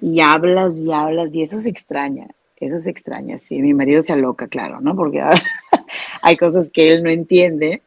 [0.00, 3.60] Y hablas y hablas, y eso se extraña, eso se extraña, sí.
[3.60, 4.96] Mi marido se aloca, claro, ¿no?
[4.96, 5.22] Porque
[6.22, 7.82] hay cosas que él no entiende.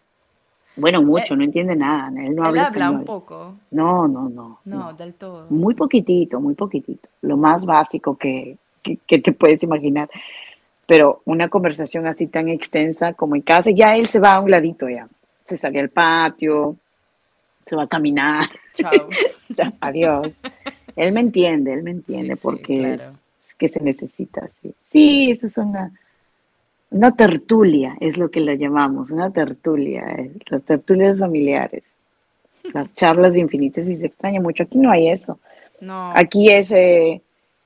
[0.77, 2.09] Bueno, mucho, eh, no entiende nada.
[2.21, 3.55] Él no habla, habla un poco.
[3.71, 4.93] No, no, no, no.
[4.93, 5.47] del todo.
[5.49, 7.09] Muy poquitito, muy poquitito.
[7.21, 10.09] Lo más básico que, que, te puedes imaginar.
[10.85, 14.51] Pero una conversación así tan extensa como en casa, ya él se va a un
[14.51, 15.07] ladito ya.
[15.43, 16.77] Se sale al patio,
[17.65, 18.45] se va a caminar.
[18.73, 19.09] Chao.
[19.81, 20.33] Adiós.
[20.95, 24.73] Él me entiende, él me entiende porque es, que se necesita, sí.
[24.89, 25.91] Sí, eso es una,
[26.89, 31.83] una tertulia, es lo que la llamamos, una tertulia, eh, las tertulias familiares,
[32.73, 34.63] las charlas infinitas y se extraña mucho.
[34.63, 35.39] Aquí no hay eso.
[35.79, 36.11] No.
[36.15, 37.21] Aquí es, eh,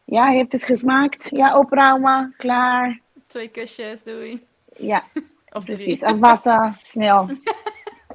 [0.08, 1.30] ja, heeft het gesmaakt?
[1.30, 3.00] Ja, opruimen, klaar.
[3.28, 4.42] Twee kusjes, doei.
[4.78, 5.04] Ja,
[5.56, 6.04] of precies.
[6.04, 7.30] Afwassen, snel.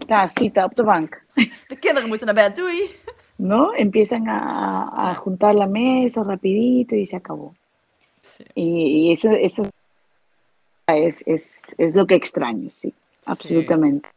[0.06, 1.22] Ja, cita op de bank.
[1.68, 2.90] De kinderen moeten naar bed, doei.
[3.36, 3.72] ¿no?
[3.74, 7.54] Empiezan a, juntar la mesa rapidito y se acabó.
[8.54, 9.68] Y, eso, eso
[10.94, 12.94] es, es, lo que extraño, sí,
[13.24, 14.08] absolutamente.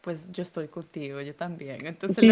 [0.00, 1.84] Pues yo estoy contigo, yo también.
[1.86, 2.24] Entonces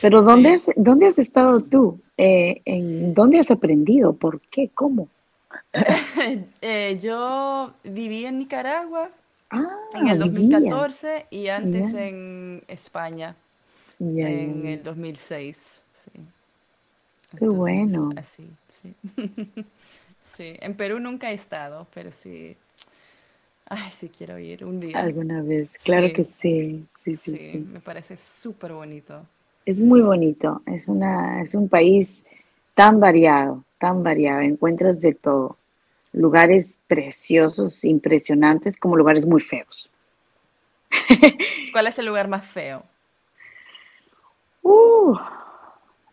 [0.00, 2.00] Pero ¿dónde, has, ¿dónde has estado tú?
[2.16, 4.14] Eh, ¿en, ¿Dónde has aprendido?
[4.14, 4.70] ¿Por qué?
[4.72, 5.08] ¿Cómo?
[6.62, 9.10] Eh, yo viví en Nicaragua
[9.50, 13.36] ah, en el 2014 y antes en España
[13.98, 16.10] en el 2006, sí.
[17.38, 18.10] Qué bueno.
[18.16, 18.94] Así, sí.
[20.24, 22.56] sí, en Perú nunca he estado, pero sí.
[23.66, 24.98] Ay, sí quiero ir un día.
[24.98, 26.86] Alguna vez, claro que sí.
[27.02, 27.58] Sí, sí, sí.
[27.58, 29.24] Me parece súper bonito.
[29.64, 30.62] Es muy bonito.
[30.66, 32.26] Es, una, es un país
[32.74, 34.40] tan variado, tan variado.
[34.40, 35.56] Encuentras de todo.
[36.12, 39.90] Lugares preciosos, impresionantes, como lugares muy feos.
[41.72, 42.84] ¿Cuál es el lugar más feo?
[44.62, 45.16] Uh,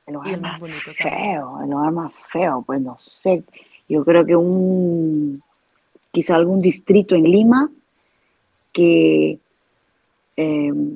[0.08, 0.62] el lugar más,
[0.96, 3.44] feo, el lugar más feo, pues no sé.
[3.90, 5.42] Yo creo que un,
[6.12, 7.72] quizá algún distrito en Lima
[8.72, 9.40] que,
[10.38, 10.96] em,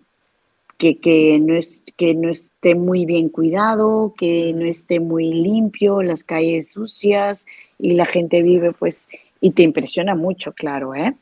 [0.78, 6.04] que, que, no es, que no esté muy bien cuidado, que no esté muy limpio,
[6.04, 7.48] las calles sucias
[7.80, 9.08] y la gente vive pues,
[9.42, 11.16] y te impresiona mucho, claro, ¿eh?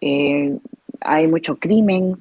[0.00, 0.56] eh
[1.00, 2.16] hay mucho crimen,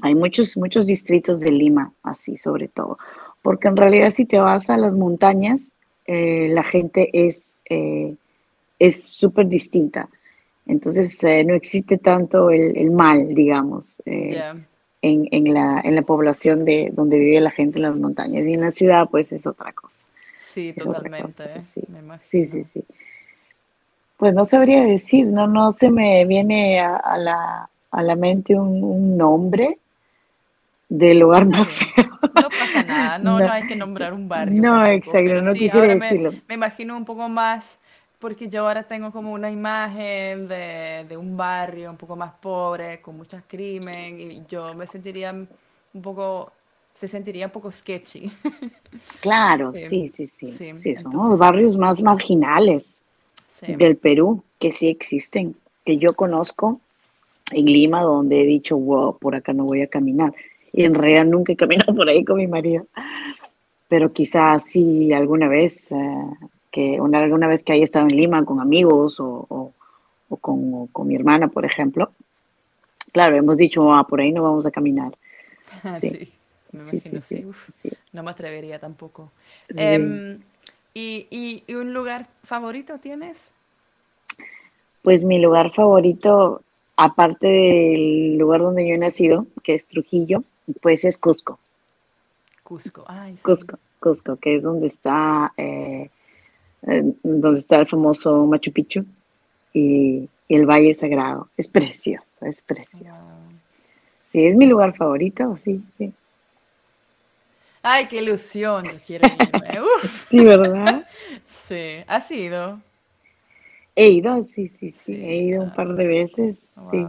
[0.00, 2.98] hay muchos, muchos distritos de Lima, así sobre todo,
[3.42, 5.75] porque en realidad si te vas a las montañas,
[6.06, 8.14] eh, la gente es eh,
[8.78, 10.08] es súper distinta.
[10.66, 14.66] Entonces eh, no existe tanto el, mal, digamos, en,
[15.02, 18.44] en, la, en la población de donde vive la gente en las montañas.
[18.46, 20.04] Y en la ciudad, pues es otra cosa.
[20.36, 21.44] Sí, totalmente.
[21.72, 21.82] Sí.
[22.30, 22.46] sí.
[22.46, 22.84] sí, sí,
[24.16, 28.82] Pues no sabría decir, no, no se me viene a, la, a la mente un,
[28.82, 29.78] un nombre,
[30.88, 32.18] del lugar más feo.
[32.22, 34.60] No pasa nada, no, no, hay que nombrar un barrio.
[34.60, 36.32] No, exacto, no quisiera decirlo.
[36.46, 37.78] Me, imagino un poco más,
[38.18, 43.00] porque yo ahora tengo como una imagen de, de, un barrio un poco más pobre,
[43.00, 46.52] con muchos crimen, y yo me sentiría un poco,
[46.94, 48.30] se sentiría un poco sketchy.
[49.20, 50.46] Claro, sí, sí, sí.
[50.76, 53.02] Sí, son los barrios más marginales
[53.60, 56.80] del Perú, que sí existen, que yo conozco
[57.52, 60.32] en Lima, donde he dicho, wow, por acá no voy a caminar
[60.76, 62.86] y en realidad nunca he caminado por ahí con mi marido.
[63.88, 65.96] Pero quizás sí alguna vez, eh,
[66.70, 69.72] que una, alguna vez que haya estado en Lima con amigos o,
[70.28, 72.12] o, con, con, mi hermana, por ejemplo.
[73.10, 75.16] Claro, hemos dicho, ah, por ahí no vamos a caminar.
[75.98, 76.30] Sí,
[76.72, 79.30] me imagino, sí, no me atrevería tampoco.
[79.68, 80.40] Em,
[80.92, 83.52] ¿y, ¿y, y un lugar favorito tienes?
[85.00, 86.62] Pues mi lugar favorito,
[86.96, 90.42] aparte del lugar donde yo he nacido, que es Trujillo,
[90.80, 91.58] pues es Cusco.
[92.62, 96.10] Cusco, ay, Cusco, Cusco, que es donde está, eh,
[96.82, 99.04] donde está el famoso Machu Picchu
[99.72, 101.48] y, el Valle Sagrado.
[101.56, 103.20] Es precioso, es precioso.
[104.26, 106.12] Sí, es mi lugar favorito, sí, sí.
[107.82, 109.80] Ay, qué ilusión, yo quiero irme.
[110.28, 111.06] Sí, ¿verdad?
[111.48, 112.80] sí, ¿ha sido?
[113.94, 116.58] He ido, sí, sí, sí, he ido un par de veces,
[116.90, 117.06] sí.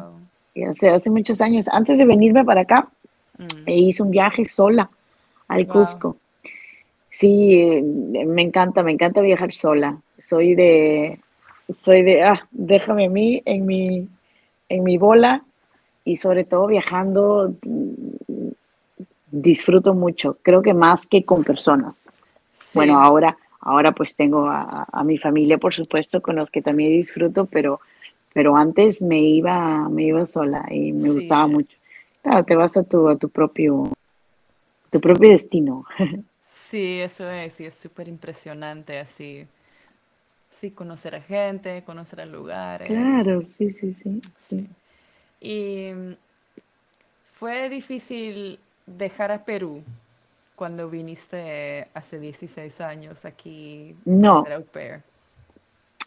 [0.53, 2.89] Y hace, hace muchos años, antes de venirme para acá,
[3.65, 4.89] e hice un viaje sola
[5.47, 6.17] al Cusco.
[7.09, 9.97] Sí, me encanta, me encanta viajar sola.
[10.19, 11.19] Soy de,
[11.73, 14.07] soy de, ah, déjame a mí en mi,
[14.69, 15.43] en mi bola
[16.03, 17.53] y sobre todo viajando
[19.31, 22.09] disfruto mucho, creo que más que con personas.
[22.73, 27.45] Bueno, ahora, ahora pues tengo a, mi familia, por supuesto, con los que también disfruto,
[27.45, 27.79] pero,
[28.33, 31.77] pero antes me iba, me iba sola y me gustaba mucho.
[32.27, 33.89] Claro, te vas a tu, a tu propio,
[34.91, 35.85] tu propio destino.
[36.49, 39.45] Sí, eso es, sí, es súper impresionante así.
[40.51, 42.87] Sí, conocer a gente, conocer a lugares.
[42.89, 44.21] Claro, sí, sí, sí.
[44.45, 44.67] sí.
[45.39, 45.91] Y
[47.33, 49.83] fue difícil dejar a Perú
[50.55, 54.39] cuando viniste hace 16 años aquí no.
[54.39, 55.01] a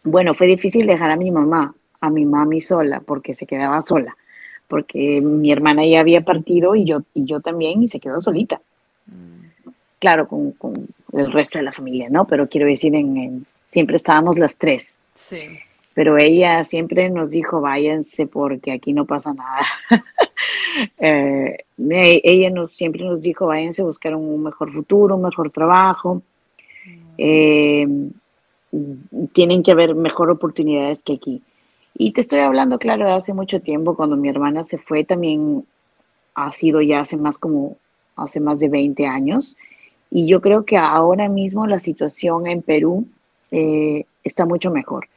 [0.03, 4.17] Bueno, fue difícil dejar a mi mamá, a mi mami sola, porque se quedaba sola,
[4.71, 8.61] porque mi hermana ya había partido y yo, y yo también, y se quedó solita.
[9.07, 9.69] Mm.
[9.99, 10.55] Claro, con,
[11.13, 12.25] el resto de la familia, ¿no?
[12.25, 14.97] Pero quiero decir, en, siempre estábamos las tres.
[15.15, 15.41] Sí.
[15.93, 19.67] Pero ella siempre nos dijo, váyanse porque aquí no pasa nada.
[20.99, 26.23] Eh, ella nos, siempre nos dijo, váyanse a buscar un mejor futuro, un mejor trabajo.
[27.19, 27.87] Eh,
[29.33, 31.43] tienen que haber mejor oportunidades que aquí.
[31.95, 35.65] Y te estoy hablando, claro, de hace mucho tiempo, cuando mi hermana se fue, también
[36.35, 37.77] ha sido ya hace más como,
[38.17, 39.57] hace más de 20 años.
[40.11, 43.07] Y yo creo que ahora mismo la situación en Perú
[43.51, 45.09] eh, está mucho mejor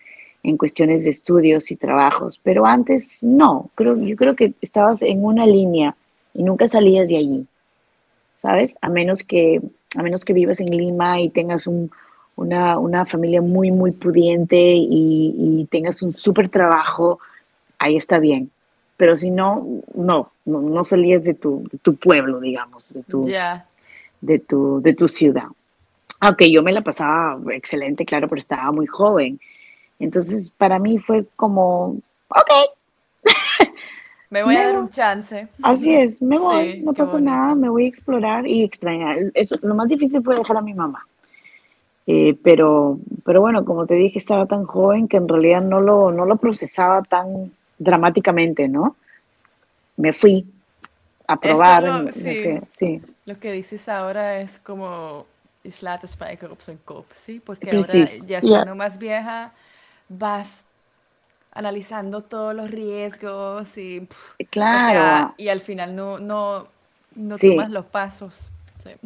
[0.43, 5.23] en cuestiones de estudios y trabajos, pero antes no, creo, yo creo que estabas en
[5.23, 5.95] una línea
[6.33, 7.47] y nunca salías de allí,
[8.41, 8.75] ¿sabes?
[8.81, 9.62] A menos que,
[9.95, 11.91] a menos que vivas en Lima y tengas un,
[12.35, 17.19] una, una, familia muy, muy pudiente y, tengas un súper trabajo,
[17.79, 18.51] ahí está bien.
[18.97, 19.65] Pero si no,
[19.95, 23.25] no, no, salías de tu, de tu, pueblo, digamos, de tu,
[24.21, 25.47] de, tu, de tu ciudad.
[26.19, 29.39] Aunque yo me la pasaba excelente, claro, pero estaba muy joven.
[29.99, 31.97] Entonces, para mí fue como,
[32.29, 32.51] ok.
[34.33, 35.47] Me voy a dar un chance.
[35.61, 39.31] Así es, me voy, no pasa nada, me voy a explorar y extrañar.
[39.35, 41.05] Eso, lo más difícil fue dejar a mi mamá.
[42.05, 46.11] Eh, pero, pero bueno, como te dije, estaba tan joven que en realidad no lo,
[46.11, 48.95] no lo procesaba tan dramáticamente, ¿no?
[49.95, 50.45] Me fui
[51.27, 51.83] a probar.
[51.83, 55.25] Lo, sí, Lo que dices ahora es como
[55.63, 57.39] Islata Spijker op zijn kop, ¿sí?
[57.39, 59.53] Porque ahora ya siendo más vieja,
[60.09, 60.65] vas
[61.53, 64.07] analizando todos los riesgos y,
[64.49, 65.33] claro.
[65.37, 66.67] y al final no, no,
[67.15, 68.49] no tomas los pasos.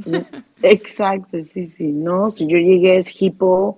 [0.05, 0.17] Mm,
[0.61, 1.87] exacto, sí, sí.
[1.87, 3.77] No, si yo llegué a Esquipo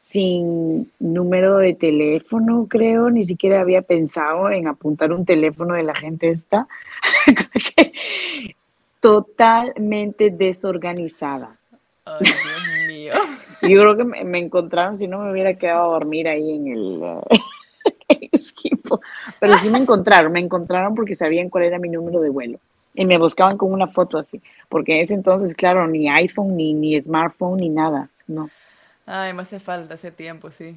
[0.00, 5.94] sin número de teléfono, creo, ni siquiera había pensado en apuntar un teléfono de la
[5.94, 6.68] gente esta.
[9.00, 11.56] Totalmente desorganizada.
[12.04, 13.14] Ay, Dios mío.
[13.62, 17.02] Yo creo que me, encontraron, si no me hubiera quedado a dormir ahí en el,
[18.08, 19.00] equipo.
[19.40, 22.58] Pero sí me encontraron, me encontraron porque sabían cuál era mi número de vuelo.
[22.94, 24.40] Y me buscaban con una foto así.
[24.68, 28.08] Porque en ese entonces, claro, ni iPhone, ni, ni smartphone, ni nada.
[28.26, 28.50] No.
[29.06, 30.76] Ay, me hace falta ese tiempo, sí.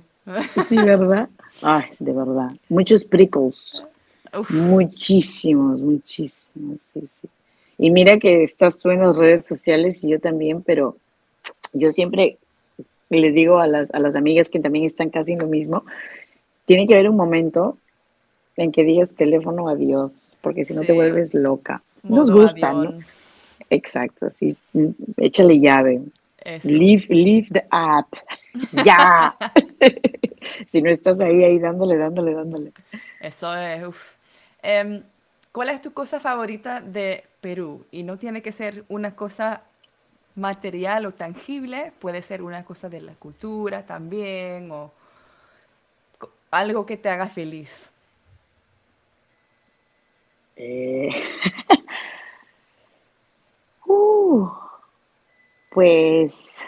[0.68, 1.30] Sí, ¿verdad?
[1.62, 2.52] Ay, de verdad.
[2.70, 3.86] Muchos prickles.
[4.50, 7.30] Muchísimos, muchísimos, sí, sí.
[7.78, 10.98] Y mira que estás tú en las redes sociales y yo también, pero
[11.74, 12.38] yo siempre
[13.10, 15.86] les digo a las, a las amigas que también están casi en lo mismo,
[16.66, 17.78] tiene que haber un momento
[18.58, 21.84] en que digas teléfono adiós, porque si no te vuelves loca.
[22.10, 23.00] Nos gusta, ¿no?
[23.70, 24.56] Exacto, sí.
[25.18, 26.02] Échale llave.
[26.64, 28.14] Leave, leave the app.
[28.86, 29.36] ya.
[30.66, 32.72] si no estás ahí, ahí dándole, dándole, dándole.
[33.20, 34.16] Eso es, uf.
[34.62, 35.04] Em,
[35.52, 37.86] ¿Cuál es tu cosa favorita de Perú?
[37.92, 39.64] Y no tiene que ser una cosa
[40.36, 44.92] material o tangible, puede ser una cosa de la cultura también o
[46.52, 47.90] algo que te haga feliz.
[50.56, 51.10] Eh,
[53.88, 54.50] uh,
[55.72, 56.66] pues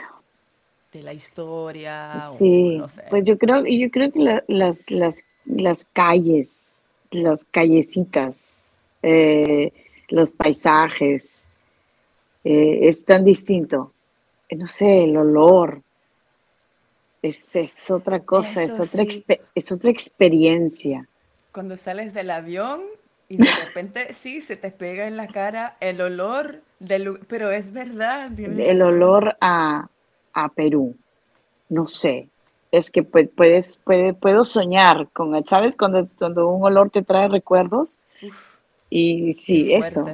[0.92, 2.32] de la historia.
[2.38, 8.64] Sí, pues yo creo, yo creo que las, las, las, calles, las callecitas,
[9.04, 9.72] eh,
[10.10, 11.48] los paisajes,
[12.44, 13.94] eh, es tan distinto.
[14.48, 15.82] Eh, no sé, el olor.
[17.22, 19.06] Es, es otra cosa, es otra,
[19.54, 21.08] es otra experiencia.
[21.52, 22.82] Cuando sales del avión
[23.28, 27.72] y de repente sí, se te pega en la cara el olor, del, pero es
[27.72, 28.32] verdad.
[28.40, 29.90] El olor a,
[30.34, 30.96] a Perú,
[31.70, 32.28] no sé,
[32.72, 35.76] es que puedes, puede, puedo soñar con, ¿sabes?
[35.76, 38.00] Cuando, cuando un olor te trae recuerdos.
[38.90, 40.06] y sí, eso.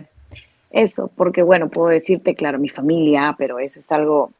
[0.72, 4.32] Eso, porque bueno, puedo decirte, claro, mi familia, pero eso es algo,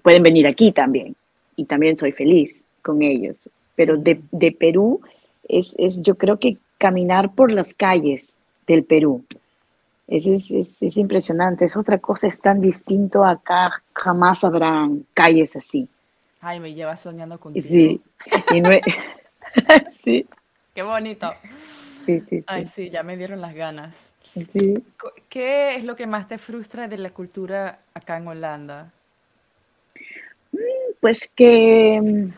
[0.00, 1.16] pueden venir aquí también
[1.56, 3.48] y también soy feliz con ellos.
[3.74, 4.16] Pero de,
[4.52, 5.00] Perú
[5.48, 8.32] es, es, yo creo que caminar por las calles
[8.68, 9.24] del Perú.
[10.08, 15.88] Es, es, es, impresionante, es otra cosa, es tan distinto acá, jamás habrán calles así.
[16.40, 17.66] Ay, me lleva soñando contigo.
[17.66, 18.00] Sí,
[19.92, 20.26] sí.
[20.74, 21.32] Qué bonito.
[22.04, 22.44] Sí, sí, sí.
[22.46, 24.14] Ay, sí, ya me dieron las ganas.
[24.48, 24.74] Sí.
[25.28, 28.92] ¿Qué es lo que más te frustra de la cultura acá en Holanda?
[30.52, 30.58] Mm,
[31.00, 32.32] pues que mm,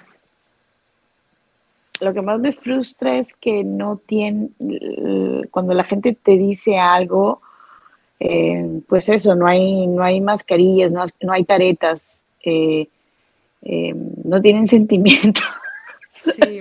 [2.00, 4.50] lo que más me frustra es que no tiene,
[5.50, 7.42] cuando la gente te dice algo,
[8.20, 12.88] eh, pues eso, no hay, no hay mascarillas, no, no hay taretas, eh,
[13.62, 13.94] eh,
[14.24, 15.40] no tienen sentimiento.
[16.10, 16.60] Sí,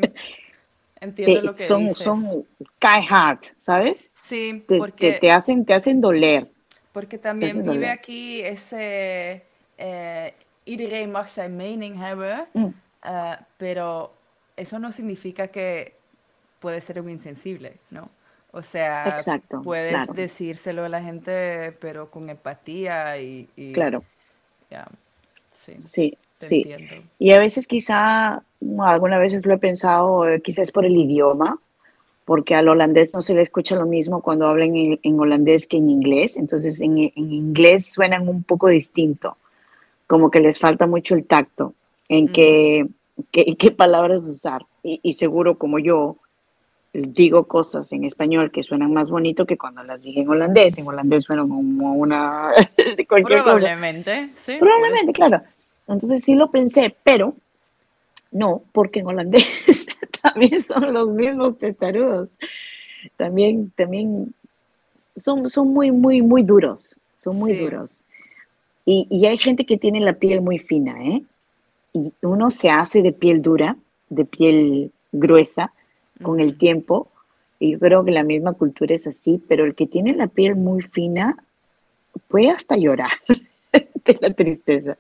[1.00, 2.04] entiendo lo que son, dices.
[2.04, 2.46] Son
[2.82, 4.12] hard, ¿sabes?
[4.24, 5.14] Sí, te, porque...
[5.14, 6.48] Te, hacen, te hacen doler.
[6.92, 9.44] Porque también vive aquí ese...
[10.68, 12.74] Iedereen mag zijn mening hebben, mm.
[13.04, 14.14] uh, pero
[14.56, 15.94] eso no significa que
[16.60, 18.10] puede ser un insensible, ¿no?
[18.58, 20.14] O sea, Exacto, puedes claro.
[20.14, 23.48] decírselo a la gente, pero con empatía y...
[23.56, 24.04] y claro.
[24.72, 24.88] Yeah,
[25.54, 26.56] sí, sí, te sí.
[26.66, 27.08] entiendo.
[27.20, 28.42] Y a veces quizá,
[28.80, 31.60] algunas veces lo he pensado, eh, quizás por el idioma,
[32.26, 35.78] porque al holandés no se le escucha lo mismo cuando hablan en, en holandés que
[35.78, 39.38] en inglés, entonces en, en, inglés suenan un poco distinto,
[40.08, 41.76] como que les falta mucho el tacto
[42.10, 42.32] en mm.
[43.32, 44.66] qué palabras usar.
[44.82, 46.18] Y, y, seguro como yo
[46.94, 50.78] digo cosas en español que suenan más bonito que cuando las dije en holandés.
[50.78, 52.52] En holandés suenan como una...
[53.08, 54.40] Probablemente, cosa.
[54.42, 54.58] sí.
[54.60, 55.42] Probablemente, claro.
[55.88, 57.36] Entonces sí lo pensé, pero
[58.32, 59.46] no, porque en holandés
[60.22, 62.30] también son los mismos testarudos.
[63.16, 64.34] También, también
[65.16, 66.98] son, son muy, muy, muy duros.
[67.18, 67.60] Son muy Sí.
[67.60, 68.00] duros.
[68.86, 71.22] Y, y hay gente que tiene la piel muy fina, ¿eh?
[71.94, 73.76] Y uno se hace de piel dura,
[74.10, 75.74] de piel gruesa,
[76.22, 77.12] con el tiempo.
[77.60, 80.56] Y yo creo que la misma cultura es así, pero el que tiene la piel
[80.56, 81.44] muy fina
[82.28, 83.12] puede hasta llorar
[83.74, 84.98] de la tristeza.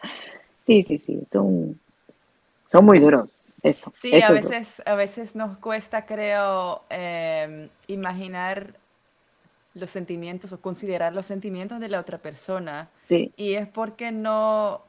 [0.59, 1.79] Sí, sí, sí, son,
[2.71, 3.29] son muy duros.
[3.63, 3.91] Eso.
[3.99, 8.75] Sí, eso a veces, a veces nos cuesta, creo, eh, imaginar
[9.73, 12.89] los sentimientos o considerar los sentimientos de la otra persona.
[12.99, 14.81] Sí, Y es porque no,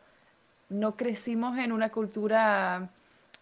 [0.69, 2.91] no crecimos en una cultura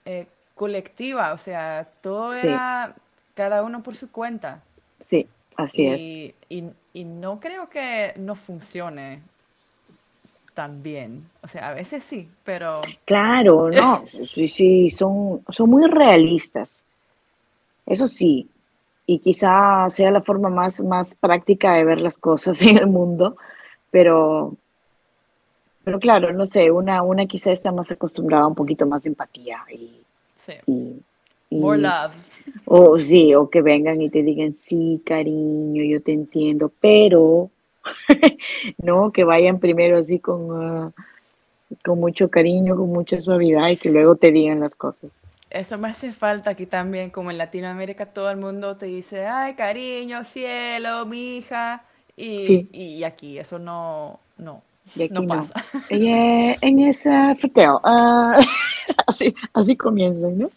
[0.05, 0.27] eh,
[0.57, 2.49] colectiva, o sea, todo Sí.
[2.49, 2.97] era
[3.37, 4.63] cada uno por su cuenta.
[5.01, 6.03] sí, así es.
[6.03, 9.23] y, y- y no creo que no funcione
[10.55, 11.31] tan bien.
[11.43, 14.05] O sea, a veces sí, pero Claro, no,
[14.35, 16.85] sí, sí, son, son muy realistas.
[17.87, 18.51] Eso sí,
[19.07, 23.37] y quizá sea la forma más, más práctica de ver las cosas en el mundo,
[23.91, 24.57] pero,
[25.85, 29.11] pero claro, no sé, una, una quizá está más acostumbrada a un poquito más de
[29.11, 30.06] empatía y,
[30.47, 30.55] sí.
[30.67, 31.03] y,
[31.51, 32.15] y- More love.
[32.67, 37.51] o sí, o que vengan y te digan, sí, cariño, yo te entiendo, pero
[38.79, 40.93] no, que vayan primero así con, ah,
[41.85, 45.13] con mucho cariño, con mucha suavidad y que luego te digan las cosas.
[45.51, 49.55] Eso me hace falta aquí también, como en Latinoamérica todo el mundo te dice, ay,
[49.55, 51.85] cariño, cielo, mi hija.
[52.17, 52.69] Y, Sí.
[52.73, 54.63] y aquí eso no, no,
[54.95, 55.29] Y aquí no no.
[55.29, 55.65] pasa.
[55.91, 58.39] Eh, en ese friteo, ah,
[59.07, 60.51] así, así comienzan, ¿no?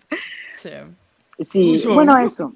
[0.57, 0.69] Sí.
[1.39, 2.53] Sí, bueno, eso.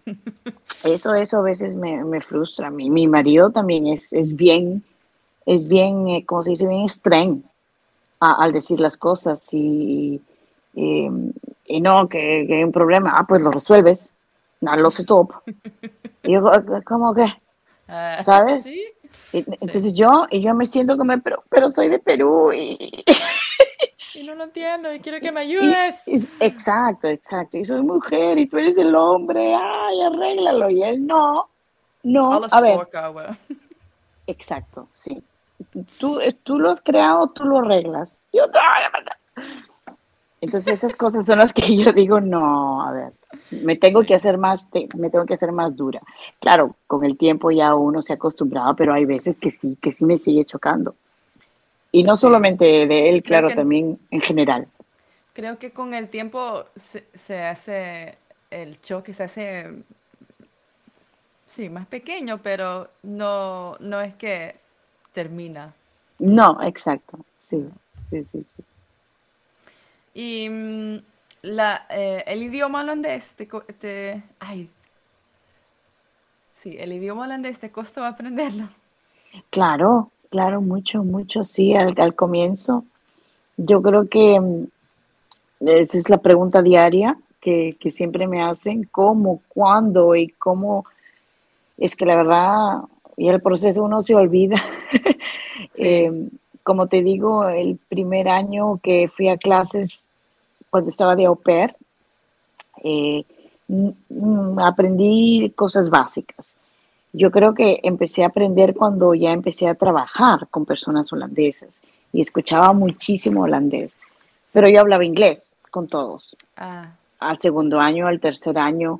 [0.83, 2.69] Eso, eso a veces me, me frustra.
[2.69, 4.83] Mi, mi marido también es, es bien,
[5.45, 6.67] es bien, eh, ¿cómo se dice?
[6.67, 7.43] Bien extrem
[8.19, 10.19] a- al decir las cosas y,
[10.73, 11.09] y,
[11.65, 14.11] y no, que, que hay un problema, ah, pues lo resuelves,
[14.61, 15.31] no lo sé top.
[16.25, 16.49] Y yo,
[16.85, 17.25] ¿cómo que?
[17.87, 18.63] Ah, ¿Sabes?
[18.63, 18.81] Sí.
[19.33, 23.03] Entonces yo, y yo me siento como, pero, pero soy de Perú y,
[24.15, 26.07] Y no lo entiendo y quiero que me ayudes.
[26.07, 27.57] y- exacto, exacto.
[27.57, 29.55] Y soy mujer y tú eres el hombre.
[29.55, 30.69] Ay, arréglalo.
[30.69, 31.49] Y él no.
[32.03, 32.43] No.
[32.51, 32.77] A ver,
[34.27, 35.23] exacto, sí.
[35.97, 38.19] Tú, eh, tú lo has creado, tú lo arreglas.
[38.31, 38.59] Yo no.
[40.41, 43.13] Entonces esas cosas son las que yo digo, no, a ver,
[43.61, 44.07] me tengo Sí.
[44.07, 46.01] que hacer más, te- me tengo que hacer más dura.
[46.39, 49.91] Claro, con el tiempo ya uno se ha acostumbrado, pero hay veces que sí, que
[49.91, 50.95] sí me sigue chocando.
[51.91, 52.21] Y no Sí.
[52.21, 54.67] solamente de él, claro, que- también en general.
[55.33, 58.15] Creo que con el tiempo se, se hace,
[58.51, 59.71] el choque se hace,
[61.47, 64.55] sí, más pequeño, pero no, no es que
[65.13, 65.73] termina.
[66.19, 67.17] No, exacto,
[67.49, 67.65] sí,
[68.09, 68.63] sí, sí, sí.
[70.13, 70.97] Y mm,
[71.43, 73.45] la, eh, el idioma holandés te,
[73.79, 74.69] te- ay,
[76.55, 78.69] sí, el idioma holandés te costó aprenderlo.
[79.49, 82.85] Claro, claro, mucho, mucho, sí, al, al comienzo.
[83.57, 84.65] Yo creo que mm,
[85.67, 90.85] esa es la pregunta diaria que, que siempre me hacen, cómo, cuándo y cómo,
[91.77, 92.81] es que la verdad,
[93.17, 94.57] y el proceso uno se olvida.
[95.77, 96.11] Eh,
[96.63, 100.07] como te digo, el primer año que fui a clases
[100.73, 101.75] cuando estaba de au pair,
[102.83, 103.23] eh,
[104.57, 106.55] aprendí cosas básicas.
[107.11, 111.79] Yo creo que empecé a aprender cuando ya empecé a trabajar con personas holandesas
[112.11, 114.01] y escuchaba muchísimo holandés,
[114.51, 116.35] pero yo hablaba inglés con todos.
[116.57, 116.89] Ah.
[117.19, 118.99] Al segundo año, al tercer año,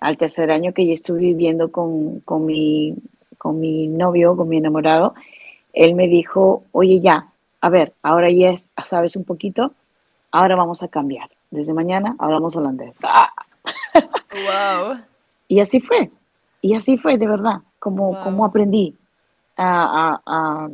[0.00, 2.94] al tercer año que yo estuve viviendo con, con, mi,
[3.36, 5.12] con mi novio, con mi enamorado,
[5.74, 7.28] él me dijo, oye ya,
[7.60, 8.54] a ver, ahora ya
[8.86, 9.74] sabes un poquito,
[10.34, 11.30] ahora vamos a cambiar.
[11.50, 12.96] Desde mañana hablamos holandés.
[13.00, 14.98] Wow.
[15.46, 16.10] Y así fue,
[16.62, 18.96] y así fue de verdad, como, como aprendí
[19.58, 20.70] a, a,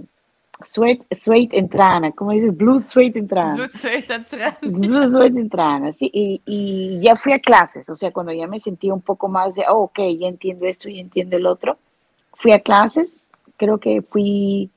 [0.63, 3.57] sweat, sweat entrana, como dices, blue sweat entrana.
[3.57, 4.59] Blue sweat entrana.
[4.63, 8.61] Blue sweat entrana, sí, y, y, ya fui a clases, o sea, cuando ya me
[8.61, 11.77] sentía un poco más de, oh, ok, ya entiendo esto, ya entiendo el otro,
[12.35, 14.71] fui a clases, creo que fui,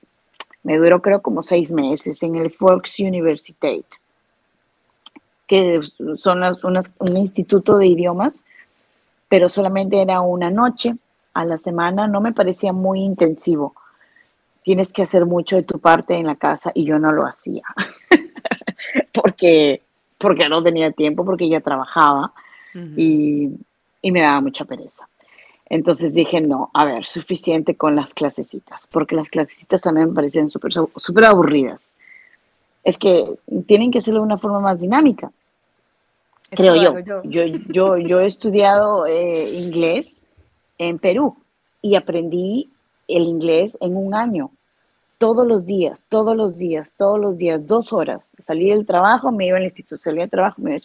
[0.64, 3.86] me duró creo como seis meses en el Fox University,
[5.48, 5.82] que
[6.18, 8.44] son las, un instituto de idiomas,
[9.30, 10.96] pero solamente era una noche
[11.34, 13.74] a la semana, no me parecía muy intensivo
[14.64, 17.64] tienes que hacer mucho de tu parte en la casa y yo no lo hacía.
[19.12, 19.82] porque,
[20.18, 22.34] porque no tenía tiempo, porque ya trabajaba
[22.74, 23.52] y,
[24.04, 25.08] me daba mucha pereza.
[25.70, 30.50] Entonces dije, no, a ver, suficiente con las clasecitas, porque las clasecitas también me parecían
[30.50, 31.96] súper super aburridas.
[32.84, 33.36] Es que
[33.68, 35.32] tienen que hacerlo de una forma más dinámica,
[36.50, 37.00] creo yo.
[37.00, 37.46] yo.
[37.70, 38.20] Yo, yo.
[38.20, 40.24] he estudiado eh, inglés
[40.78, 41.36] en Perú
[41.82, 42.70] y aprendí
[43.08, 44.52] el inglés en un año,
[45.18, 48.32] todos los días, todos los días, todos los días, dos horas.
[48.40, 50.82] Salí del trabajo, me iba al instituto, salí del trabajo, me iba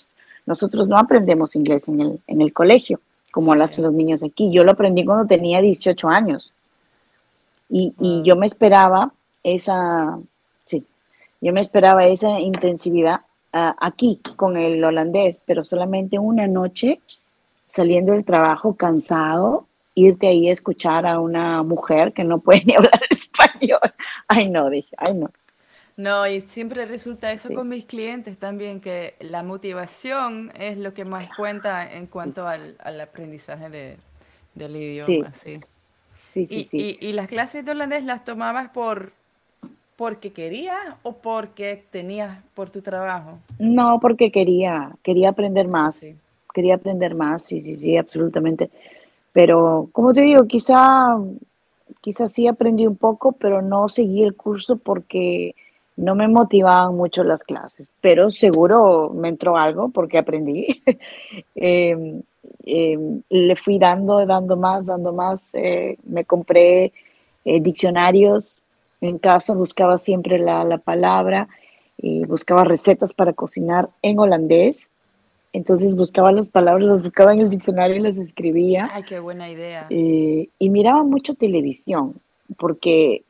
[0.46, 3.01] Nosotros no aprendemos inglés en el, en el colegio,
[3.32, 4.51] como lo hacen los niños aquí.
[4.53, 6.55] Yo lo aprendí cuando tenía 18 años.
[7.68, 10.18] Y, y yo me esperaba esa,
[11.41, 13.20] yo me esperaba esa intensividad
[13.53, 17.01] ah, aquí con el holandés, pero solamente una noche
[17.66, 22.74] saliendo del trabajo cansado, irte ahí a escuchar a una mujer que no puede ni
[22.74, 23.80] hablar español.
[24.26, 25.30] Ay, no, dije, ay, no.
[25.97, 31.05] No, y siempre resulta eso con mis clientes también, que la motivación es lo que
[31.05, 33.97] más cuenta en cuanto al, aprendizaje de,
[34.55, 35.32] del idioma.
[35.34, 35.59] Sí,
[36.28, 36.62] sí, sí.
[36.62, 39.11] sí, y, las clases de holandés las tomabas por
[39.99, 43.40] porque querías o porque tenías por tu trabajo?
[43.59, 46.09] No, porque quería, quería aprender más.
[46.55, 48.70] Quería aprender más, sí, sí, sí, absolutamente.
[49.32, 51.18] Pero, como te digo, quizá,
[52.01, 55.57] quizá sí aprendí un poco, pero no seguí el curso porque
[55.96, 57.90] no me motivaban mucho las clases.
[58.01, 60.80] Pero seguro me entró algo porque aprendí.
[61.57, 62.22] Em,
[62.64, 65.51] em, le fui dando, dando más, dando más.
[65.55, 66.92] Eh, me compré
[67.44, 68.61] eh, diccionarios
[69.01, 71.49] en casa, buscaba siempre la, la palabra
[71.96, 74.90] y buscaba recetas para cocinar en holandés
[75.53, 78.90] entonces buscaba las palabras, las buscaba en el diccionario y las escribía.
[78.92, 79.86] Ay, qué buena idea.
[79.88, 82.14] Eh, y miraba mucho televisión,
[82.59, 83.22] porque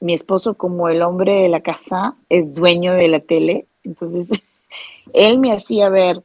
[0.00, 3.66] mi esposo, como el hombre de la casa, es dueño de la tele.
[3.84, 4.30] Entonces,
[5.12, 6.22] él me hacía ver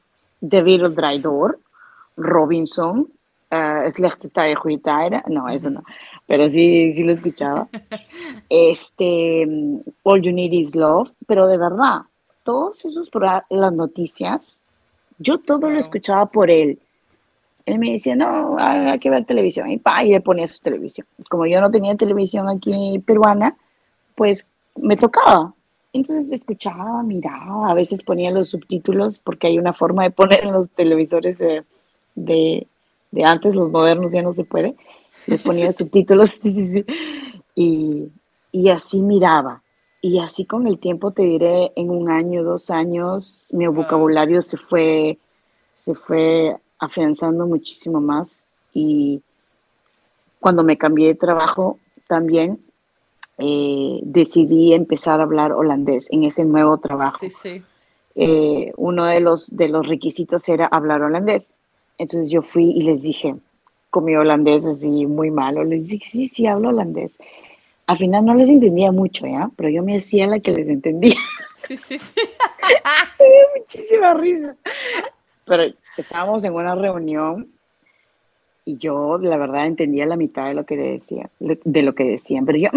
[0.47, 1.59] The Beatles Dry Door,
[2.17, 3.07] Robinson,
[3.51, 5.83] uh, Slechte era, no, eso no,
[6.29, 7.67] pero sí, sí lo escuchaba.
[8.51, 9.47] Este,
[10.03, 12.01] All You Need Is Love, pero de verdad,
[12.43, 13.11] todos esos,
[13.49, 14.63] las noticias,
[15.17, 16.79] yo todo lo escuchaba por él.
[17.65, 19.69] Él me decía, no, hay que ver televisión.
[19.69, 21.05] Y pa, y le ponía su televisión.
[21.29, 23.55] Como yo no tenía televisión aquí peruana,
[24.15, 25.53] pues me tocaba.
[25.93, 30.53] Entonces escuchaba, miraba, a veces ponía los subtítulos, porque hay una forma de poner en
[30.53, 31.63] los televisores de,
[32.15, 32.67] de,
[33.23, 34.75] antes, los modernos ya no se puede.
[35.27, 36.85] Les ponía subtítulos, sí, sí, sí.
[37.55, 38.11] Y,
[38.51, 39.61] y así miraba.
[40.01, 44.55] Y así con el tiempo, te diré, en un año, dos años, mi vocabulario se
[44.55, 45.17] fue,
[45.75, 48.45] se fue afianzando muchísimo más.
[48.73, 49.21] Y
[50.39, 52.59] cuando me cambié de trabajo también,
[53.37, 57.19] eh, decidí empezar a hablar holandés en ese nuevo trabajo.
[57.19, 57.61] Sí, sí.
[58.15, 61.51] Eh, uno de los, de los requisitos era hablar holandés.
[61.97, 63.35] Entonces yo fui y les dije,
[63.89, 67.17] con mi holandés así muy malo, les dije, sí, sí, hablo holandés
[67.89, 69.49] al final no les entendía mucho, ¿ya?
[69.55, 71.15] Pero yo me hacía la que les entendía.
[71.67, 72.13] Sí, sí, sí.
[73.19, 74.55] me dio muchísima risa.
[75.45, 77.49] Pero estábamos en una reunión
[78.63, 82.45] y yo, la verdad, entendía la mitad de lo que decía, de lo que decían.
[82.45, 82.69] Pero yo,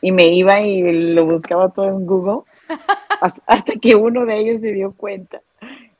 [0.00, 2.42] y me iba y lo buscaba todo en Google
[3.20, 5.40] hasta que uno de ellos se dio cuenta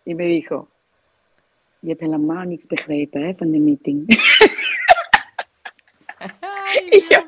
[0.05, 0.69] y me dijo,
[1.85, 4.05] je hebt helemaal niks begrepen hè, van de meeting.
[6.41, 7.23] Ay, yo,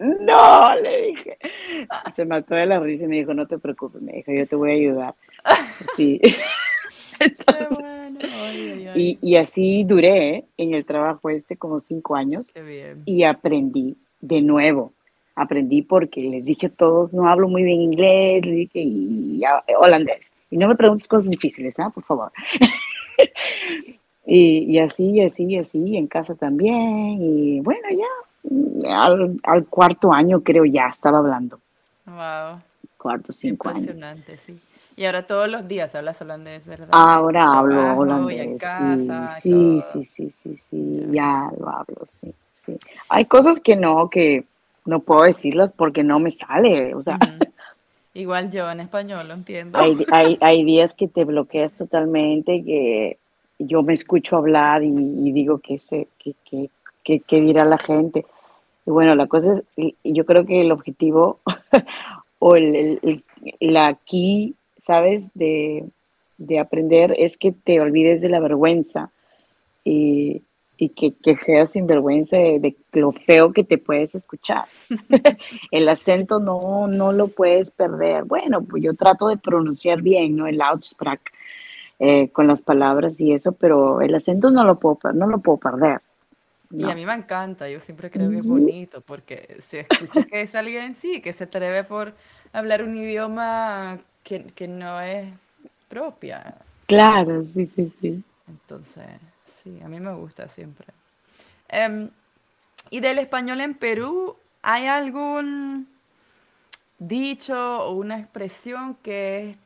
[0.00, 1.36] no, le dije.
[2.14, 4.56] Se mató de la risa y me dijo, no te preocupes, me dijo, yo te
[4.56, 5.14] voy a ayudar.
[5.96, 6.20] Sí.
[7.18, 8.18] Qué bueno.
[8.22, 9.18] Ay, ay, ay.
[9.22, 10.44] Y, y así duré ¿eh?
[10.56, 13.02] en el trabajo este como cinco años Qué bien.
[13.04, 14.92] y aprendí de nuevo.
[15.34, 19.40] Aprendí porque les dije a todos, no hablo muy bien inglés, les dije, y
[19.78, 20.32] holandés.
[20.50, 21.90] Y no me preguntes cosas difíciles, ¿ah?
[21.90, 22.30] Por favor.
[24.26, 27.18] y, y así, y así, y así, en casa también.
[27.20, 31.58] Y bueno, ya al, al cuarto año creo ya estaba hablando.
[32.06, 32.60] Wow.
[32.96, 33.80] Cuarto, cinco años.
[33.82, 34.58] Impresionante, sí.
[34.96, 36.88] Y ahora todos los días hablas holandés, ¿verdad?
[36.92, 38.60] Ahora hablo Trabajo y en holandés.
[38.60, 42.34] casa, Sí, sí, sí, sí, sí, ya lo hablo, sí,
[42.66, 42.78] sí.
[43.08, 44.44] Hay cosas que no, que
[44.84, 46.94] no puedo decirlas porque no me sale.
[46.94, 47.18] O sea.
[48.14, 49.78] Igual yo en español lo entiendo.
[49.78, 53.18] hay, hay, días que te bloqueas totalmente, que
[53.58, 54.90] yo me escucho hablar y,
[55.32, 56.34] digo que sé, que,
[57.04, 58.26] que, que, dirá la gente.
[58.84, 61.38] Y bueno, la cosa es, yo creo que el objetivo
[62.40, 63.24] o el, el, el-
[63.72, 65.30] la key, ¿sabes?
[65.34, 65.84] De,
[66.36, 69.10] de aprender es que te olvides de la vergüenza
[69.84, 70.42] y,
[70.80, 74.64] y que, que seas sinvergüenza de, de lo feo que te puedes escuchar.
[75.70, 78.24] El acento no, no lo puedes perder.
[78.24, 80.46] Bueno, pues yo trato de pronunciar bien, ¿no?
[80.46, 81.32] El Aussprache
[81.98, 85.58] eh, con las palabras y eso, pero el acento no lo puedo, no lo puedo
[85.58, 86.00] perder.
[86.70, 90.40] Y a mí me encanta, yo siempre creo que es bonito porque se escucha que
[90.40, 92.14] es alguien, sí, que se atreve por
[92.54, 95.28] hablar un idioma que, que no es
[95.90, 96.54] propia.
[96.86, 98.22] Claro, sí, sí, sí.
[98.48, 99.04] Entonces,
[99.62, 100.86] sí, a mí me gusta siempre.
[101.68, 102.08] Em,
[102.90, 105.88] y del español en Perú, ¿hay algún
[106.98, 109.56] dicho o una expresión que es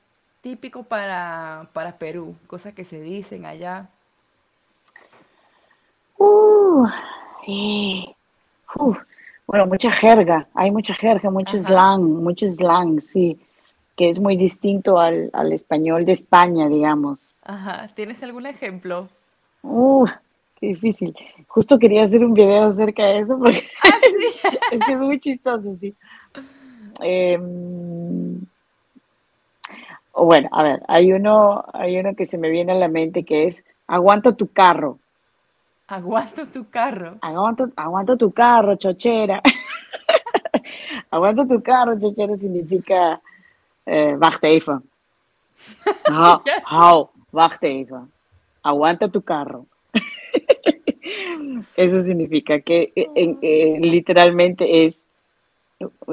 [0.42, 2.36] típico para, para Perú?
[2.46, 3.88] Cosas que se dicen allá.
[6.18, 6.86] Uh,
[7.46, 8.14] eh.
[9.46, 11.66] Bueno, mucha jerga, hay mucha jerga, mucho Ajá.
[11.66, 13.38] slang, mucho slang, sí,
[13.96, 17.32] que es muy distinto al, al español de España, digamos.
[17.42, 19.08] Ajá, ¿tienes algún ejemplo?
[19.66, 20.06] Uh,
[20.56, 21.16] qué difícil.
[21.48, 24.48] Justo quería hacer un video acerca de eso porque Ah, sí.
[24.72, 25.94] es que es muy chistoso, sí.
[30.12, 33.24] O bueno, a ver, hay uno, hay uno que se me viene a la mente
[33.24, 34.98] que es aguanta tu carro,
[35.88, 37.16] Aguanto tu carro.
[37.20, 39.42] aguanta, aguanta tu carro, chochera.
[41.10, 43.20] aguanta tu carro, chochera significa
[43.86, 44.82] eh, wacht even.
[46.08, 46.62] Hou, Yes.
[46.70, 48.10] hou, wacht even.
[48.64, 49.66] Aguanta tu carro.
[51.76, 53.08] Eso significa que eh,
[53.42, 55.06] eh, literalmente es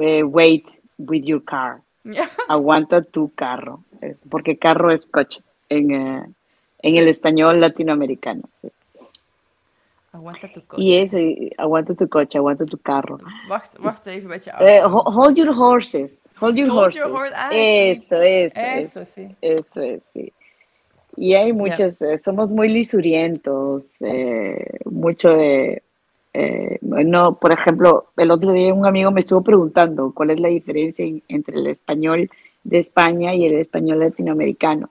[0.00, 1.80] eh, wait with your car.
[2.48, 3.82] Aguanta tu carro.
[4.28, 7.08] Porque carro es coche en, el Sí.
[7.10, 8.42] español latinoamericano.
[8.60, 8.68] sí.
[10.12, 10.82] Aguanta tu coche.
[10.82, 13.18] Y eso, y aguanta tu coche, aguanta tu carro.
[13.48, 14.88] Wacht, wacht even met je auto.
[14.90, 16.28] ho- hold your horses.
[16.38, 17.00] Hold your Hold horses.
[17.00, 17.56] your horse- ah, sí.
[17.56, 19.28] eso, eso, eso, sí.
[19.40, 20.30] eso es, sí.
[21.16, 25.82] Y hay muchas, eh, somos muy lisurientos, eh, mucho de,
[26.34, 30.48] eh, no, por ejemplo, el otro día un amigo me estuvo preguntando cuál es la
[30.48, 32.30] diferencia en- entre el español
[32.64, 34.90] de España y el español latinoamericano.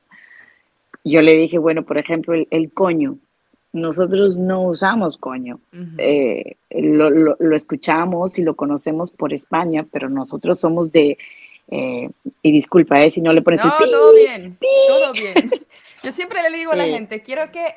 [1.03, 3.17] Yo le dije, bueno, por ejemplo, el, el coño.
[3.73, 5.59] Nosotros no usamos coño.
[5.97, 11.17] Eh, lo, lo- lo escuchamos y lo conocemos por España, pero nosotros somos de,
[11.69, 12.09] eh,
[12.43, 14.57] y disculpa, eh, si no le pones el pi, todo bien,
[14.87, 15.51] todo bien.
[16.03, 17.75] Yo siempre le digo a la Eh, gente, quiero que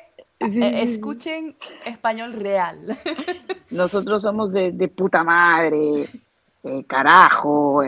[0.51, 1.55] sí, eh, escuchen
[1.85, 2.97] español real.
[3.71, 6.09] nosotros somos de, de puta madre,
[6.63, 7.83] eh, carajo,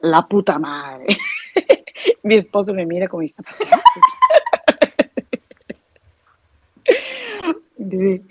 [0.00, 1.06] la puta madre.
[2.22, 3.42] Mi esposo me mira como dice.
[7.90, 8.22] Sí.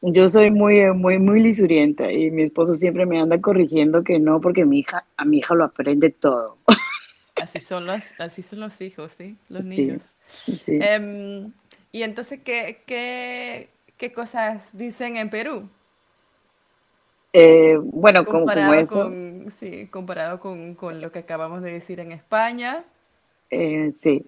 [0.00, 4.40] Yo soy muy, muy, muy lisurienta y mi esposo siempre me anda corrigiendo que no,
[4.40, 6.58] porque mi hija, a mi hija lo aprende todo.
[7.36, 9.36] Así son los, así son los hijos, ¿sí?
[9.48, 10.16] Los niños.
[10.64, 10.78] Sí.
[10.80, 11.52] Em,
[11.92, 15.68] y entonces, ¿qué, qué, qué cosas dicen en Perú?
[17.32, 22.00] Eh, bueno, como Comparado eso, con, sí, comparado con, con lo que acabamos de decir
[22.00, 22.84] en España.
[23.50, 24.26] eh, sí.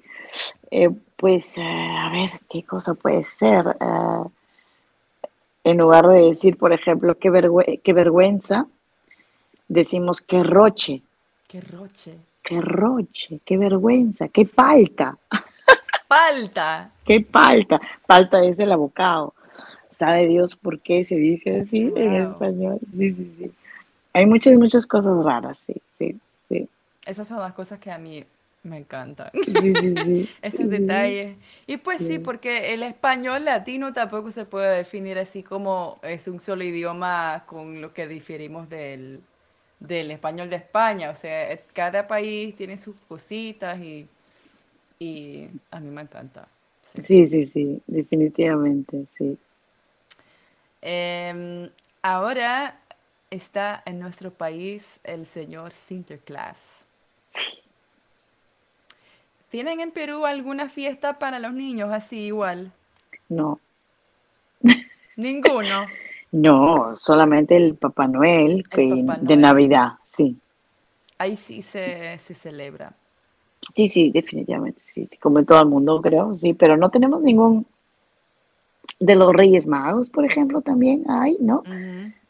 [0.70, 3.76] Eh, pues, a ver, ¿qué cosa puede ser?
[5.64, 8.66] En lugar de decir, por ejemplo, qué, qué vergüenza,
[9.68, 11.02] decimos qué roche,
[11.48, 12.18] ¡Qué roche!
[12.46, 15.18] Qué roche, qué vergüenza, qué palta,
[16.08, 16.92] ¡Palta!
[17.04, 17.80] qué palta.
[18.06, 19.34] Palta es el abocado.
[19.90, 22.78] ¿Sabe Dios por qué se dice así en español?
[22.92, 23.52] Sí, sí, sí.
[24.12, 26.16] Hay muchas, muchas cosas raras, sí, sí,
[26.48, 26.68] sí.
[27.04, 28.24] Esas son las cosas que a mí
[28.62, 29.30] Me encanta.
[29.32, 30.30] Sí, sí, sí.
[30.42, 31.36] Esos detalles.
[31.66, 32.18] Y pues sí.
[32.18, 37.80] porque el español latino tampoco se puede definir así como es un solo idioma con
[37.80, 39.20] lo que diferimos del,
[39.80, 41.10] del español de España.
[41.10, 44.06] O sea, cada país tiene sus cositas y,
[44.98, 46.48] y a mí me encanta.
[47.06, 49.36] Sí, sí, sí, definitivamente, sí.
[50.80, 51.68] Em,
[52.02, 52.78] ahora
[53.30, 56.86] está en nuestro país el señor Sinterklaas.
[59.50, 62.72] ¿Tienen en Perú alguna fiesta para los niños así igual?
[63.28, 63.60] No.
[65.16, 65.86] Ninguno.
[66.32, 70.36] No, solamente el Papá Noel, de Navidad, sí.
[71.18, 72.92] Ahí sí se, se celebra.
[73.74, 77.66] Sí, sí, definitivamente, sí, como en todo el mundo creo, sí, pero no tenemos ningún
[79.00, 81.62] de los Reyes Magos, por ejemplo, también hay, ¿no?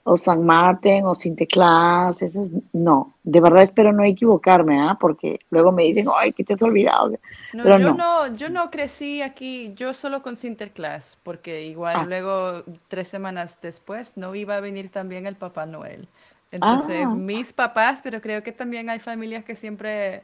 [0.09, 4.97] O San Martín o Sinterklaas, eso no, de verdad espero no equivocarme, ¿ah?
[5.01, 7.11] Porque luego me dicen, ay, que te has olvidado.
[7.53, 7.95] No, yo no.
[7.95, 8.37] no.
[8.37, 12.05] yo no crecí aquí, yo solo con Sinterklaas, porque igual ah.
[12.07, 16.07] luego, tres semanas después, no iba a venir también el Papá Noel.
[16.53, 17.11] Entonces, ah.
[17.11, 20.23] mis papás, pero creo que también hay familias que siempre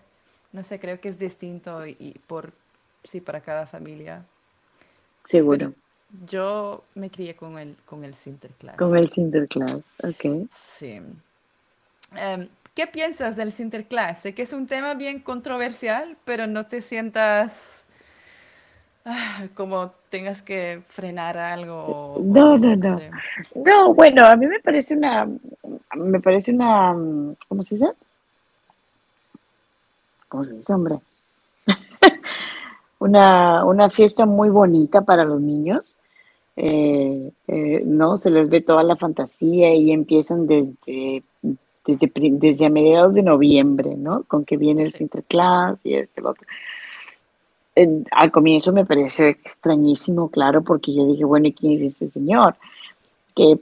[0.53, 2.53] no sé, creo que es distinto y, por,
[3.05, 4.25] sí, para cada familia.
[5.25, 5.73] Seguro.
[6.27, 8.77] Yo me crié con el, con el Sinterklaas.
[8.77, 10.49] Con el Sinterklaas, ok.
[10.51, 11.01] Sí.
[12.15, 14.23] Em, ¿Qué piensas del Sinterklaas?
[14.23, 17.85] Sé que es un tema bien controversial, pero no te sientas
[19.05, 22.21] ah, como tengas que frenar algo.
[22.23, 23.01] no, no, no.
[23.55, 25.29] No, bueno, a mí me parece una,
[25.95, 26.95] me parece una,
[27.49, 27.93] ¿cómo se dice?
[30.33, 30.99] ¿cómo se dice, hombre?
[32.99, 35.99] una, una, fiesta muy bonita para los niños.
[36.57, 38.17] Eh, eh, ¿no?
[38.17, 41.23] Se les ve toda la fantasía y empiezan desde,
[41.87, 44.25] desde, desde a mediados de noviembre, ¿no?
[44.25, 46.47] Con que viene el Sinterklaas y este, lo otro.
[48.13, 52.57] al comienzo me pareció extrañísimo, claro, porque yo dije, bueno, ¿y quién es ese señor?
[53.35, 53.59] Que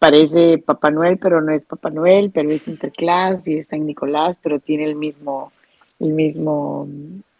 [0.00, 4.36] parece Papá Noel, pero no es Papá Noel, pero es Sinterklaas y es San Nicolás,
[4.42, 5.52] pero tiene el mismo,
[6.00, 6.88] el mismo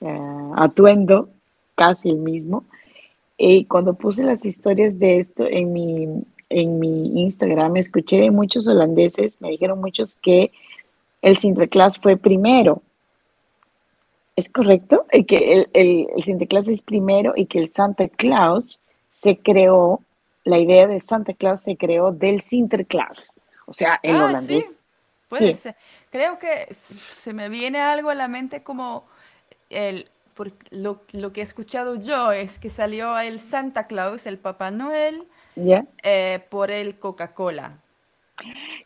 [0.01, 1.29] eh, atuendo,
[1.75, 2.65] casi el mismo.
[3.37, 8.67] Y cuando puse las historias de esto en mi, en mi Instagram, escuché de muchos
[8.67, 10.53] holandeses, me dijeron muchos que
[11.23, 12.83] el Sinterklaas fue primero.
[14.37, 15.07] ¿Es correcto?
[15.13, 18.81] Y que el, el, el Sinterklaas es primero y que el Santa Claus
[19.11, 20.01] se creó,
[20.45, 23.41] la idea de Santa Claus se creó del Sinterklaas.
[23.67, 24.67] O sea, el ah, holandés.
[25.29, 25.75] Puede ser
[26.17, 26.75] creo que
[27.13, 29.05] se me viene algo a la mente como
[29.69, 31.01] el, por lo,
[31.33, 35.25] que he escuchado yo es que salió el Santa Claus, el Papá Noel,
[35.57, 37.79] eh, por el Coca-Cola.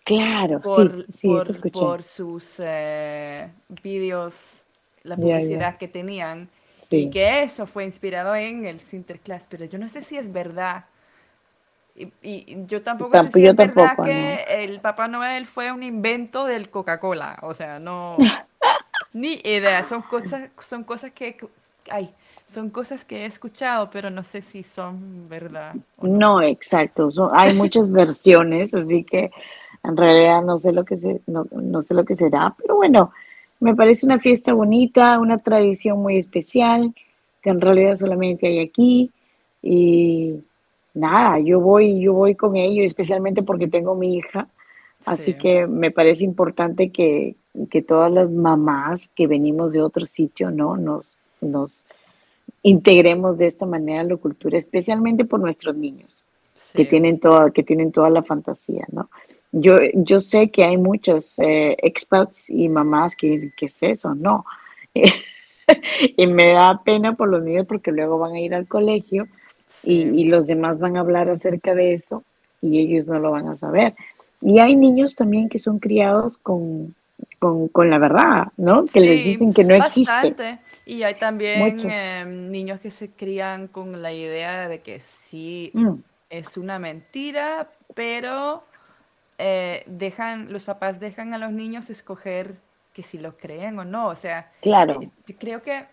[0.04, 1.28] Claro, por, sí,
[1.72, 3.50] por, sus eh,
[3.82, 4.64] vídeos,
[5.02, 6.48] la publicidad que tenían,
[6.88, 10.84] y que eso fue inspirado en el Sinterklaas, pero yo no sé si es verdad.
[12.22, 16.70] Y, yo tampoco sé si es verdad que el Papá Noel fue un invento del
[16.70, 17.40] Coca-Cola.
[17.42, 18.16] O sea, no.
[19.12, 19.84] ni idea.
[19.84, 21.36] Son cosas, son cosas que.
[21.90, 22.10] Ay,
[22.46, 25.74] son cosas que he escuchado, pero no sé si son verdad.
[26.02, 26.42] No.
[26.42, 27.08] exacto.
[27.32, 29.30] hay muchas versiones, así que
[29.84, 32.54] en realidad no sé lo que se, no, no sé lo que será.
[32.58, 33.12] Pero bueno,
[33.60, 36.92] me parece una fiesta bonita, una tradición muy especial,
[37.42, 39.10] que en realidad solamente hay aquí.
[39.62, 40.42] Y
[40.94, 44.48] nada, yo voy, yo voy con ellos, especialmente porque tengo mi hija,
[45.06, 47.36] así que me parece importante que,
[47.86, 50.76] todas las mamás que venimos de otro sitio, ¿no?
[50.76, 51.84] Nos, nos
[52.62, 56.22] integremos de esta manera a la cultura, especialmente por nuestros niños,
[56.74, 59.08] que, tienen toda, que tienen toda la fantasía, ¿no?
[59.52, 64.14] Yo, yo sé que hay muchos eh, expats y mamás que dicen, ¿qué es eso?
[64.14, 64.44] No.
[66.16, 69.26] y me da pena por los niños porque luego van a ir al colegio
[69.82, 72.22] y, los demás van a hablar acerca de esto
[72.60, 73.94] y ellos no lo van a saber.
[74.40, 76.94] Y hay niños también que son criados con,
[77.40, 78.84] con, la verdad, ¿no?
[78.84, 80.58] Que les dicen que no existe.
[80.84, 85.94] Y hay también em, niños que se crían con la idea de que sí mm.
[86.28, 88.62] es una mentira, pero
[89.38, 92.56] eh, dejan, los papás dejan a los niños escoger
[92.92, 94.08] que si lo creen o no.
[94.08, 95.00] O sea, claro.
[95.00, 95.86] Eh, creo que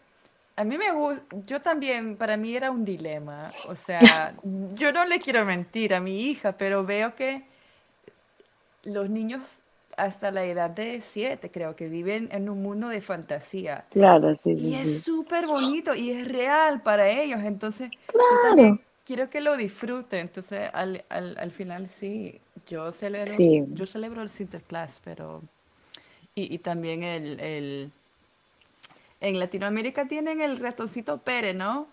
[0.58, 3.54] a mí me gusta, yo también, para mí era un dilema.
[3.70, 4.34] O sea,
[4.74, 7.44] yo no le quiero mentir a mi hija, pero veo que
[8.84, 9.64] los niños
[9.98, 13.86] hasta la edad de siete, creo que viven en un mundo de fantasía.
[13.92, 14.68] Claro, sí, sí.
[14.70, 17.42] Y es súper bonito y es real para ellos.
[17.44, 20.22] Entonces, yo también quiero que lo disfruten.
[20.22, 23.34] Entonces, al, al, al final, sí, yo celebro,
[23.74, 25.42] yo celebro el Sinterklaas, pero.
[26.36, 27.92] Y, y también el, el
[29.20, 31.88] en Latinoamérica tienen el ratoncito Pere, ¿no?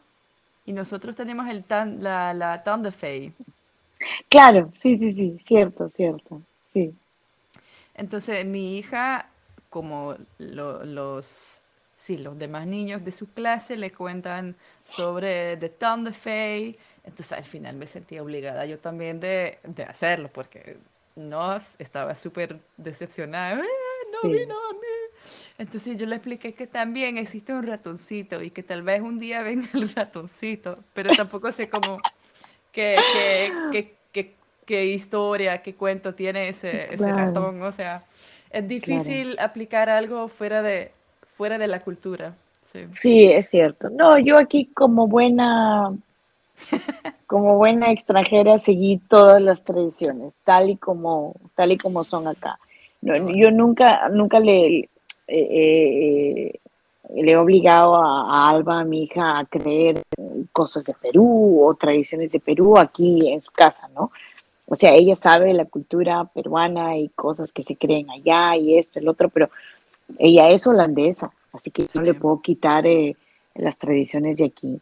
[0.66, 3.32] Y nosotros tenemos el tan, la, la Fey.
[4.28, 6.42] Claro, sí, sí, sí, cierto, cierto,
[6.72, 6.92] sí.
[7.94, 9.28] Entonces, mi hija,
[9.70, 11.62] como los,
[11.96, 17.44] sí, los demás niños de su clase le cuentan sobre The Thunder Fay, entonces al
[17.44, 20.78] final me sentí obligada yo también de, de hacerlo, porque
[21.16, 23.60] no estaba súper decepcionada.
[23.60, 23.68] Eh,
[24.22, 24.38] no mí.
[25.58, 29.42] Entonces yo le expliqué que también existe un ratoncito y que tal vez un día
[29.44, 31.98] venga el ratoncito, pero tampoco sé cómo,
[32.72, 32.98] qué,
[33.72, 33.94] qué,
[34.66, 37.62] qué, historia, qué cuento tiene ese, ese ratón.
[37.62, 38.02] O sea,
[38.50, 40.90] es difícil aplicar algo fuera de,
[41.36, 42.34] fuera de la cultura.
[42.62, 42.86] Sí.
[42.94, 43.90] sí, es cierto.
[43.90, 45.92] No, yo aquí como buena
[47.26, 52.58] como buena extranjera seguí todas las tradiciones, tal y como, tal y como son acá.
[53.02, 54.88] yo nunca, nunca le, eh,
[55.28, 56.60] eh,
[57.14, 60.02] le he obligado a, Alba, a mi hija, a creer
[60.52, 64.10] cosas de Perú o tradiciones de Perú aquí en su casa, ¿no?
[64.66, 68.98] O sea, ella sabe la cultura peruana y cosas que se creen allá y esto,
[68.98, 69.50] el otro, pero
[70.18, 73.16] ella es holandesa, así que no le puedo quitar eh,
[73.54, 74.80] las tradiciones de aquí.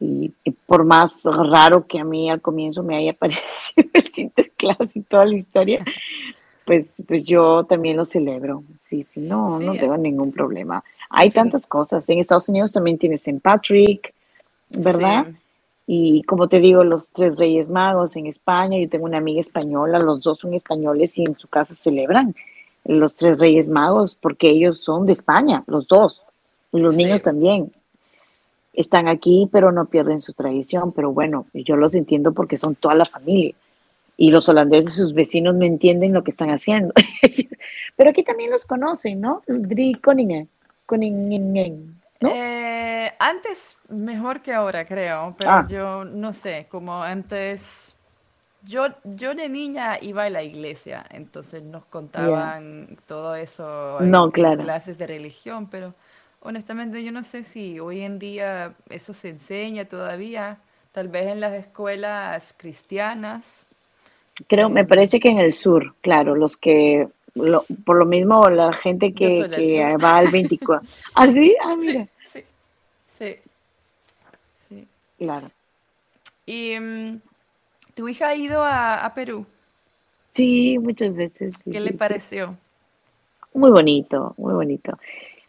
[0.00, 0.32] Y,
[0.66, 5.26] por más raro que a mí al comienzo me haya parecido el Sinterklaas y toda
[5.26, 5.84] la historia,
[6.64, 8.64] pues, pues yo también lo celebro.
[8.80, 10.82] Sí, sí, no, no tengo ningún problema.
[11.10, 12.08] Hay tantas cosas.
[12.08, 13.40] En Estados Unidos también tienes St.
[13.40, 14.14] Patrick,
[14.70, 15.26] ¿verdad?
[15.92, 19.98] Y como te digo, los tres Reyes Magos en España, yo tengo una amiga española,
[19.98, 22.36] los dos son españoles y en su casa celebran
[22.84, 26.22] los tres Reyes Magos porque ellos son de España, los dos,
[26.70, 27.72] y los niños también
[28.72, 30.92] están aquí, pero no pierden su tradición.
[30.92, 33.56] Pero bueno, yo los entiendo porque son toda la familia.
[34.16, 36.94] Y los holandeses, sus vecinos, no entienden lo que están haciendo.
[37.96, 39.42] pero aquí también los conocen, ¿no?
[39.48, 40.48] Dri Koningen.
[42.20, 42.30] ¿No?
[42.32, 45.34] Eh, antes mejor que ahora, creo.
[45.38, 45.66] Pero ah.
[45.68, 47.94] yo no sé, como antes.
[48.62, 54.60] Yo, yo de niña iba a la iglesia, entonces nos contaban todo eso no, claro.
[54.60, 55.94] clases de religión, pero
[56.42, 60.58] honestamente yo no sé si hoy en día eso se enseña todavía,
[60.92, 63.66] tal vez en las escuelas cristianas.
[64.46, 67.08] Creo, me parece que en el sur, claro, los que,
[67.84, 70.88] por lo mismo la gente que, va al 24.
[71.14, 71.56] ¿Ah, sí?
[71.64, 72.08] Ah, mira.
[72.24, 72.42] Sí,
[73.18, 73.36] sí,
[74.68, 74.88] sí.
[75.18, 75.46] Claro.
[76.46, 77.20] ¿Y mm,
[77.94, 79.46] tu hija ha ido a, Perú?
[80.32, 81.54] Sí, muchas veces.
[81.70, 82.56] ¿Qué le pareció?
[83.52, 84.96] Muy bonito, muy bonito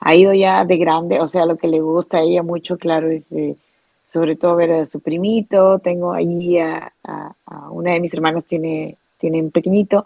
[0.01, 3.09] ha ido ya de grande, o sea, lo que le gusta a ella mucho, claro,
[3.09, 3.55] es eh,
[4.07, 5.79] sobre todo ver a su primito.
[5.79, 6.91] Tengo allí a,
[7.69, 10.05] una de mis hermanas, tiene, tiene un pequeñito,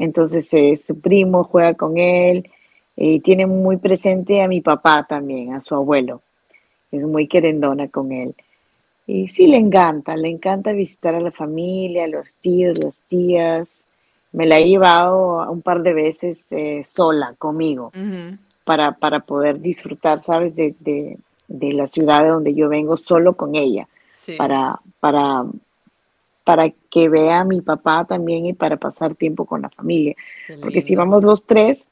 [0.00, 2.50] entonces eh, su primo juega con él
[2.96, 6.22] y tiene muy presente a mi papá también, a su abuelo.
[6.90, 8.34] Es muy querendona con él.
[9.06, 13.68] Y sí, le encanta, le encanta visitar a la familia, a los tíos, las tías.
[14.32, 17.92] Me la he llevado un par de veces eh, sola conmigo
[18.64, 20.56] para, para poder disfrutar, ¿sabes?
[20.56, 23.86] De, de, de, la ciudad de donde yo vengo solo con ella,
[24.38, 25.44] para, para,
[26.50, 30.16] para que vea a mi papá también y para pasar tiempo con la familia.
[30.60, 31.86] Porque si vamos los tres,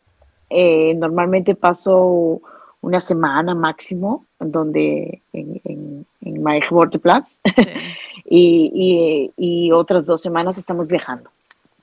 [0.50, 2.40] eh, normalmente paso
[2.80, 6.58] una semana máximo donde en, en, en My
[8.24, 11.30] y, y, y, otras dos semanas estamos viajando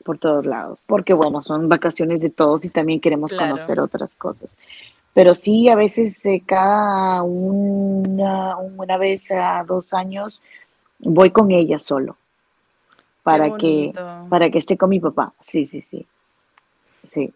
[0.03, 4.53] por todos lados, porque bueno, son vacaciones de todos y también queremos conocer otras cosas.
[5.13, 10.43] Pero sí, a veces eh, cada una, una vez a dos años
[10.99, 12.17] voy con ella solo
[13.25, 13.91] para que
[14.29, 15.33] para que esté con mi papá.
[15.41, 16.05] Sí, sí, sí.
[17.11, 17.33] Sí.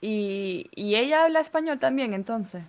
[0.00, 2.62] ¿Y, ¿Y ella habla español también entonces?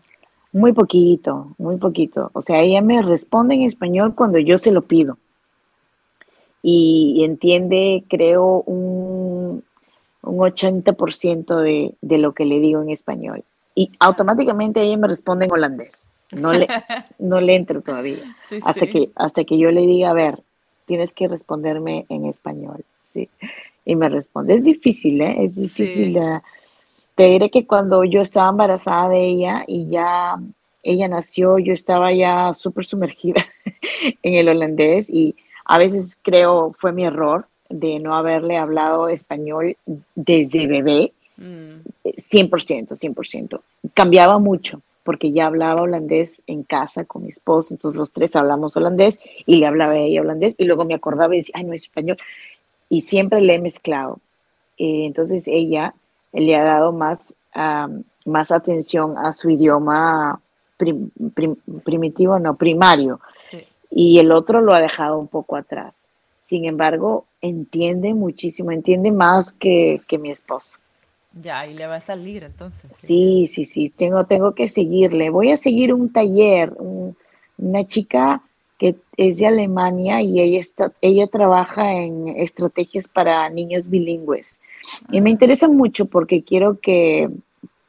[0.51, 2.31] Muy poquito, muy poquito.
[2.33, 5.19] O sea, ella me responde en español cuando yo se lo pido
[6.63, 9.63] y, entiende, creo, un,
[10.23, 13.43] un 80% de, de lo que le digo en español.
[13.75, 16.09] Y automáticamente ella me responde en holandés.
[16.31, 16.67] No le,
[17.19, 18.35] no le entro todavía.
[18.63, 20.43] hasta, Que, hasta que yo le diga, a ver,
[20.85, 22.83] tienes que responderme en español.
[23.11, 23.29] ¿sí?
[23.85, 24.55] Y me responde.
[24.55, 25.43] Es difícil, ¿eh?
[25.43, 26.17] Es difícil.
[27.15, 30.39] te diré que cuando yo estaba embarazada de ella y ya
[30.81, 33.45] ella nació, yo estaba ya súper sumergida
[34.23, 39.77] en el holandés y a veces creo fue mi error de no haberle hablado español
[40.13, 41.87] desde bebé, 100%,
[42.51, 43.61] 100%.
[43.93, 48.75] Cambiaba mucho porque ya hablaba holandés en casa con mi esposo, entonces los tres hablamos
[48.77, 51.73] holandés y le hablaba a ella holandés y luego me acordaba y decía, ay, no
[51.73, 52.17] es español.
[52.89, 54.19] Y siempre le he mezclado.
[54.77, 55.93] Eh, entonces ella
[56.31, 57.35] le ha dado más,
[58.25, 60.39] más atención a su idioma
[61.83, 63.19] primitivo, no, primario.
[63.89, 65.95] Y el otro lo ha dejado un poco atrás.
[66.41, 70.77] Sin embargo, entiende muchísimo, entiende más que, que mi esposo.
[71.33, 72.91] Ya, y le va a salir entonces.
[72.93, 75.29] Sí, sí, sí, tengo, tengo que seguirle.
[75.29, 76.73] Voy a seguir un taller,
[77.57, 78.41] una chica
[78.77, 84.59] que es de Alemania y ella, está, ella trabaja en estrategias para niños bilingües.
[85.11, 85.33] Y me ah.
[85.33, 87.29] interesa mucho porque quiero que,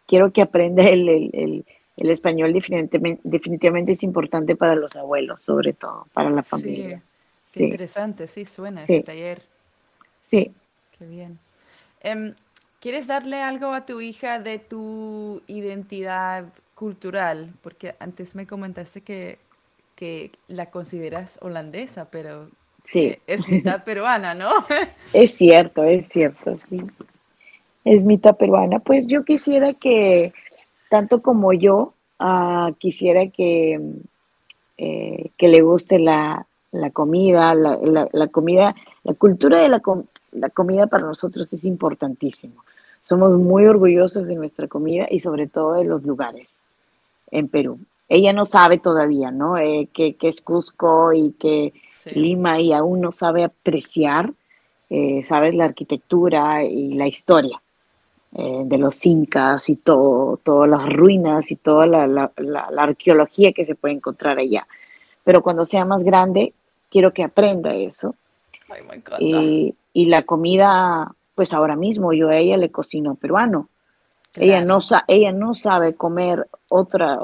[0.07, 1.65] quiero que aprenda el, el,
[1.97, 7.03] el, español definitivamente, definitivamente, es importante para los abuelos, sobre todo, para la familia.
[7.47, 9.43] Sí, qué interesante, sí, suena ese taller.
[10.23, 10.53] Sí.
[10.99, 11.39] Qué bien.
[12.01, 12.35] Em,
[12.85, 17.55] ¿Quieres darle algo a tu hija de tu identidad cultural?
[17.63, 19.39] Porque antes me comentaste que,
[19.97, 22.51] que la consideras holandesa, pero
[22.85, 23.17] sí.
[23.27, 24.51] es mitad peruana, ¿no?
[25.15, 26.83] es cierto, es cierto, sí.
[27.87, 28.81] Es mitad peruana.
[28.81, 30.35] Pues yo quisiera que,
[30.91, 33.81] tanto como yo, uh, quisiera que,
[34.77, 38.75] eh, que le guste la, la comida, la, la, la, comida,
[39.05, 39.81] la cultura de la,
[40.33, 42.64] la comida para nosotros es importantísimo.
[43.07, 46.65] Somos muy orgullosos de nuestra comida y sobre todo de los lugares
[47.31, 47.79] en Perú.
[48.09, 49.59] Ella no sabe todavía, ¿no?
[49.59, 51.73] Eh, que, es Cusco y que
[52.15, 54.33] Lima y aún no sabe apreciar,
[54.91, 57.61] eh, sabes, la arquitectura y la historia
[58.37, 62.31] eh, de los incas y todo, todas las ruinas y toda la, la,
[62.77, 64.67] arqueología que se puede encontrar allá.
[65.25, 66.53] Pero cuando sea más grande,
[66.91, 68.15] quiero que aprenda eso.
[68.69, 69.23] Ay, me encanta.
[69.23, 73.69] Y, y la comida pues ahora mismo yo a ella le cocino peruano.
[74.35, 77.19] Ella, no, ella no sabe comer otra,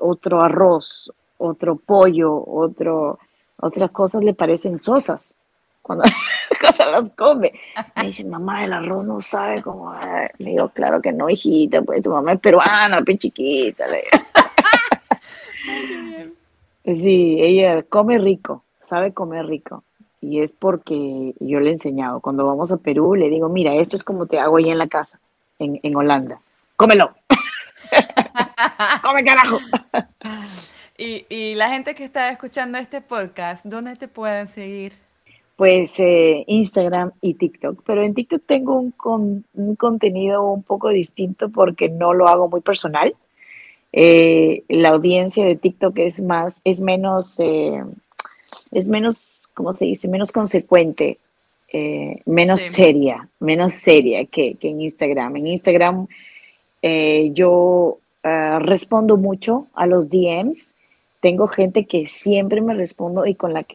[0.00, 3.18] otro arroz, otro pollo, otro,
[3.56, 5.38] otras cosas le parecen sosas
[5.80, 6.04] cuando,
[6.90, 7.52] las come.
[7.96, 9.94] Me dice, mamá, el arroz no sabe cómo.
[10.38, 13.86] Le digo, claro que no, hijita, pues tu mamá es peruana, pe chiquita.
[16.84, 19.82] sí, ella come rico, sabe comer rico
[20.20, 22.20] y es porque yo le he enseñado.
[22.20, 24.88] Cuando vamos a Perú, le digo, mira, esto es como te hago ahí en la
[24.88, 25.18] casa,
[25.58, 26.40] en, en Holanda.
[26.76, 27.14] Cómelo.
[29.02, 29.58] Come carajo.
[30.98, 34.94] y, y, la gente que está escuchando este podcast, ¿dónde te pueden seguir?
[35.56, 37.82] Pues eh, Instagram y TikTok.
[37.84, 42.48] Pero en TikTok tengo un, con, un contenido un poco distinto porque no lo hago
[42.48, 43.14] muy personal.
[43.92, 47.82] Eh, la audiencia de TikTok es más, es menos, eh,
[48.70, 50.08] es menos ¿cómo se dice?
[50.08, 51.18] Menos consecuente,
[51.70, 55.36] eh, menos seria, menos seria que, en Instagram.
[55.36, 56.06] En Instagram
[56.80, 60.74] eh, yo ah, respondo mucho a los DMs.
[61.20, 63.66] Tengo gente que siempre me respondo y con, la,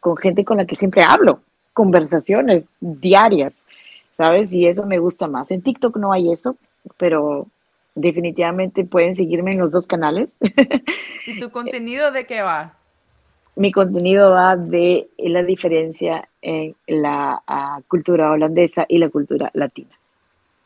[0.00, 1.38] con, gente con la que siempre hablo,
[1.72, 3.62] conversaciones diarias,
[4.16, 4.52] ¿sabes?
[4.52, 5.52] Y eso me gusta más.
[5.52, 6.56] En TikTok no hay eso,
[6.96, 7.46] pero
[7.94, 10.36] definitivamente pueden seguirme en los dos canales.
[11.28, 12.74] ¿Y tu contenido de qué va?
[13.56, 19.90] Mi contenido va de la diferencia en la ah, cultura holandesa y la cultura latina.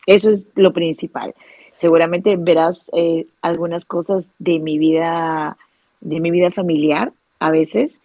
[0.07, 1.35] Eso es lo principal.
[1.73, 5.57] Seguramente verás eh, algunas cosas de mi vida,
[6.01, 8.01] de mi vida familiar a veces,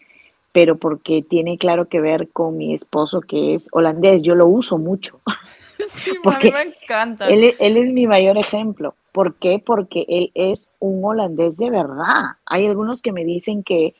[0.51, 4.21] pero porque tiene claro que ver con mi esposo que es holandés.
[4.21, 5.19] Yo lo uso mucho.
[5.89, 7.27] Sí, porque a mí me encanta.
[7.27, 8.95] Él, él es mi mayor ejemplo.
[9.11, 9.61] ¿Por qué?
[9.63, 12.37] Porque él es un holandés de verdad.
[12.45, 13.93] Hay algunos que me dicen que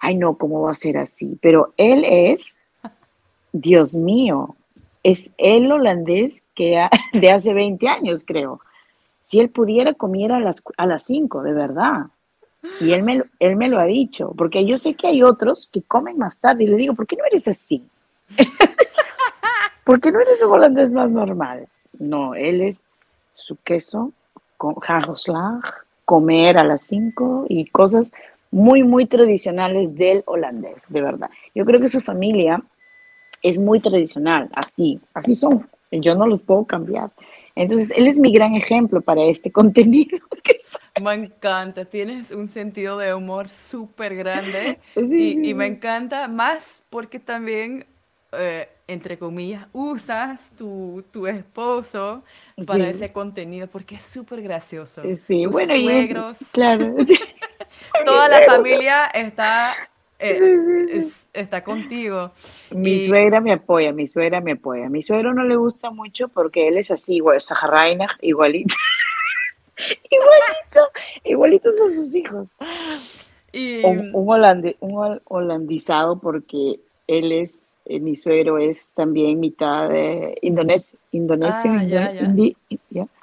[0.00, 1.38] ay no, ¿cómo va a ser así?
[1.40, 2.58] Pero él es,
[3.52, 4.56] Dios mío,
[5.02, 8.60] es el holandés que de hace 20 años, creo.
[9.24, 12.06] Si él pudiera, comiera a las, a las 5, de verdad.
[12.80, 15.82] Y él me, él me lo ha dicho, porque yo sé que hay otros que
[15.82, 17.84] comen más tarde y le digo, ¿por qué no eres así?
[19.84, 21.68] ¿Por qué no eres un holandés más normal?
[21.98, 22.84] No, él es
[23.34, 24.12] su queso
[24.56, 24.74] con
[26.04, 28.12] comer a las 5 y cosas
[28.50, 31.30] muy, muy tradicionales del holandés, de verdad.
[31.54, 32.62] Yo creo que su familia
[33.42, 35.68] es muy tradicional, así, así son.
[35.90, 37.10] Yo no los puedo cambiar.
[37.54, 40.18] Entonces, él es mi gran ejemplo para este contenido.
[41.02, 47.86] Me encanta, tienes un sentido de humor súper grande y, me encanta más porque también,
[48.32, 52.22] eh, entre comillas, usas tu, tu esposo
[52.66, 55.02] para ese contenido porque es súper gracioso.
[55.20, 56.94] Sí, bueno, suegros, y claro.
[58.04, 59.72] Toda la familia está,
[60.18, 62.32] eh, está contigo.
[62.70, 64.88] Mi suegra me apoya, mi suegra me apoya.
[64.88, 68.74] mi suegro no le gusta mucho porque él es así, igual, Saharaina, igualito.
[70.10, 70.90] igualito,
[71.24, 72.50] igualitos a sus hijos.
[73.52, 73.84] Y...
[73.84, 81.72] Un, un, holandizado porque él es, eh, mi suegro es también mitad de indonesio, indonesio,
[81.72, 82.12] ah,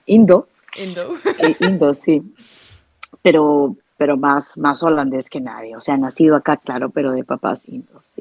[0.08, 1.18] indo, Indo.
[1.40, 2.22] Eh, indo, sí
[3.26, 5.76] pero pero más, más holandés que nadie.
[5.76, 8.14] O sea, nacido acá, claro, pero de papás indios.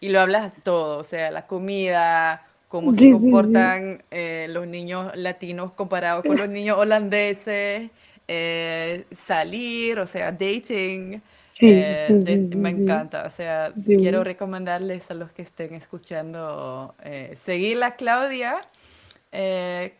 [0.00, 5.72] Y lo hablas todo, o sea, la comida, cómo se comportan eh, los niños latinos
[5.72, 7.90] comparados con los niños holandeses,
[8.26, 11.20] eh, salir, o sea, dating.
[11.62, 16.94] Eh, me encanta, o sea, quiero recomendarles a los que estén escuchando
[17.36, 18.62] seguirla, Claudia.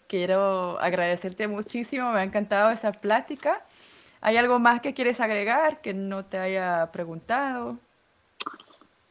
[0.06, 3.62] quiero agradecerte muchísimo, me ha encantado esa plática.
[4.20, 7.78] ¿Hay algo más que quieres agregar que no te haya preguntado?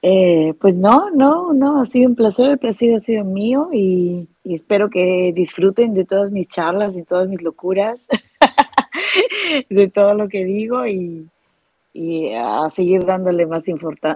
[0.02, 4.30] Eh, pues no, no, no, ha sido un placer, el placer ha sido mío y,
[4.46, 8.08] espero que disfruten de todas mis charlas y todas mis locuras,
[9.70, 11.30] de todo lo que digo y,
[12.34, 13.66] a seguir dándole más,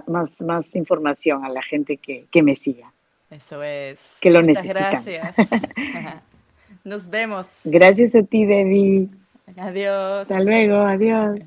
[0.06, 2.90] más, más información a la gente que, que, me siga.
[3.30, 3.98] Eso es.
[4.22, 5.36] Que lo Muchas Gracias.
[6.84, 7.60] Nos vemos.
[7.64, 9.10] Gracias a ti, Debbie.
[9.56, 10.22] Adiós.
[10.22, 11.40] Hasta luego, adiós.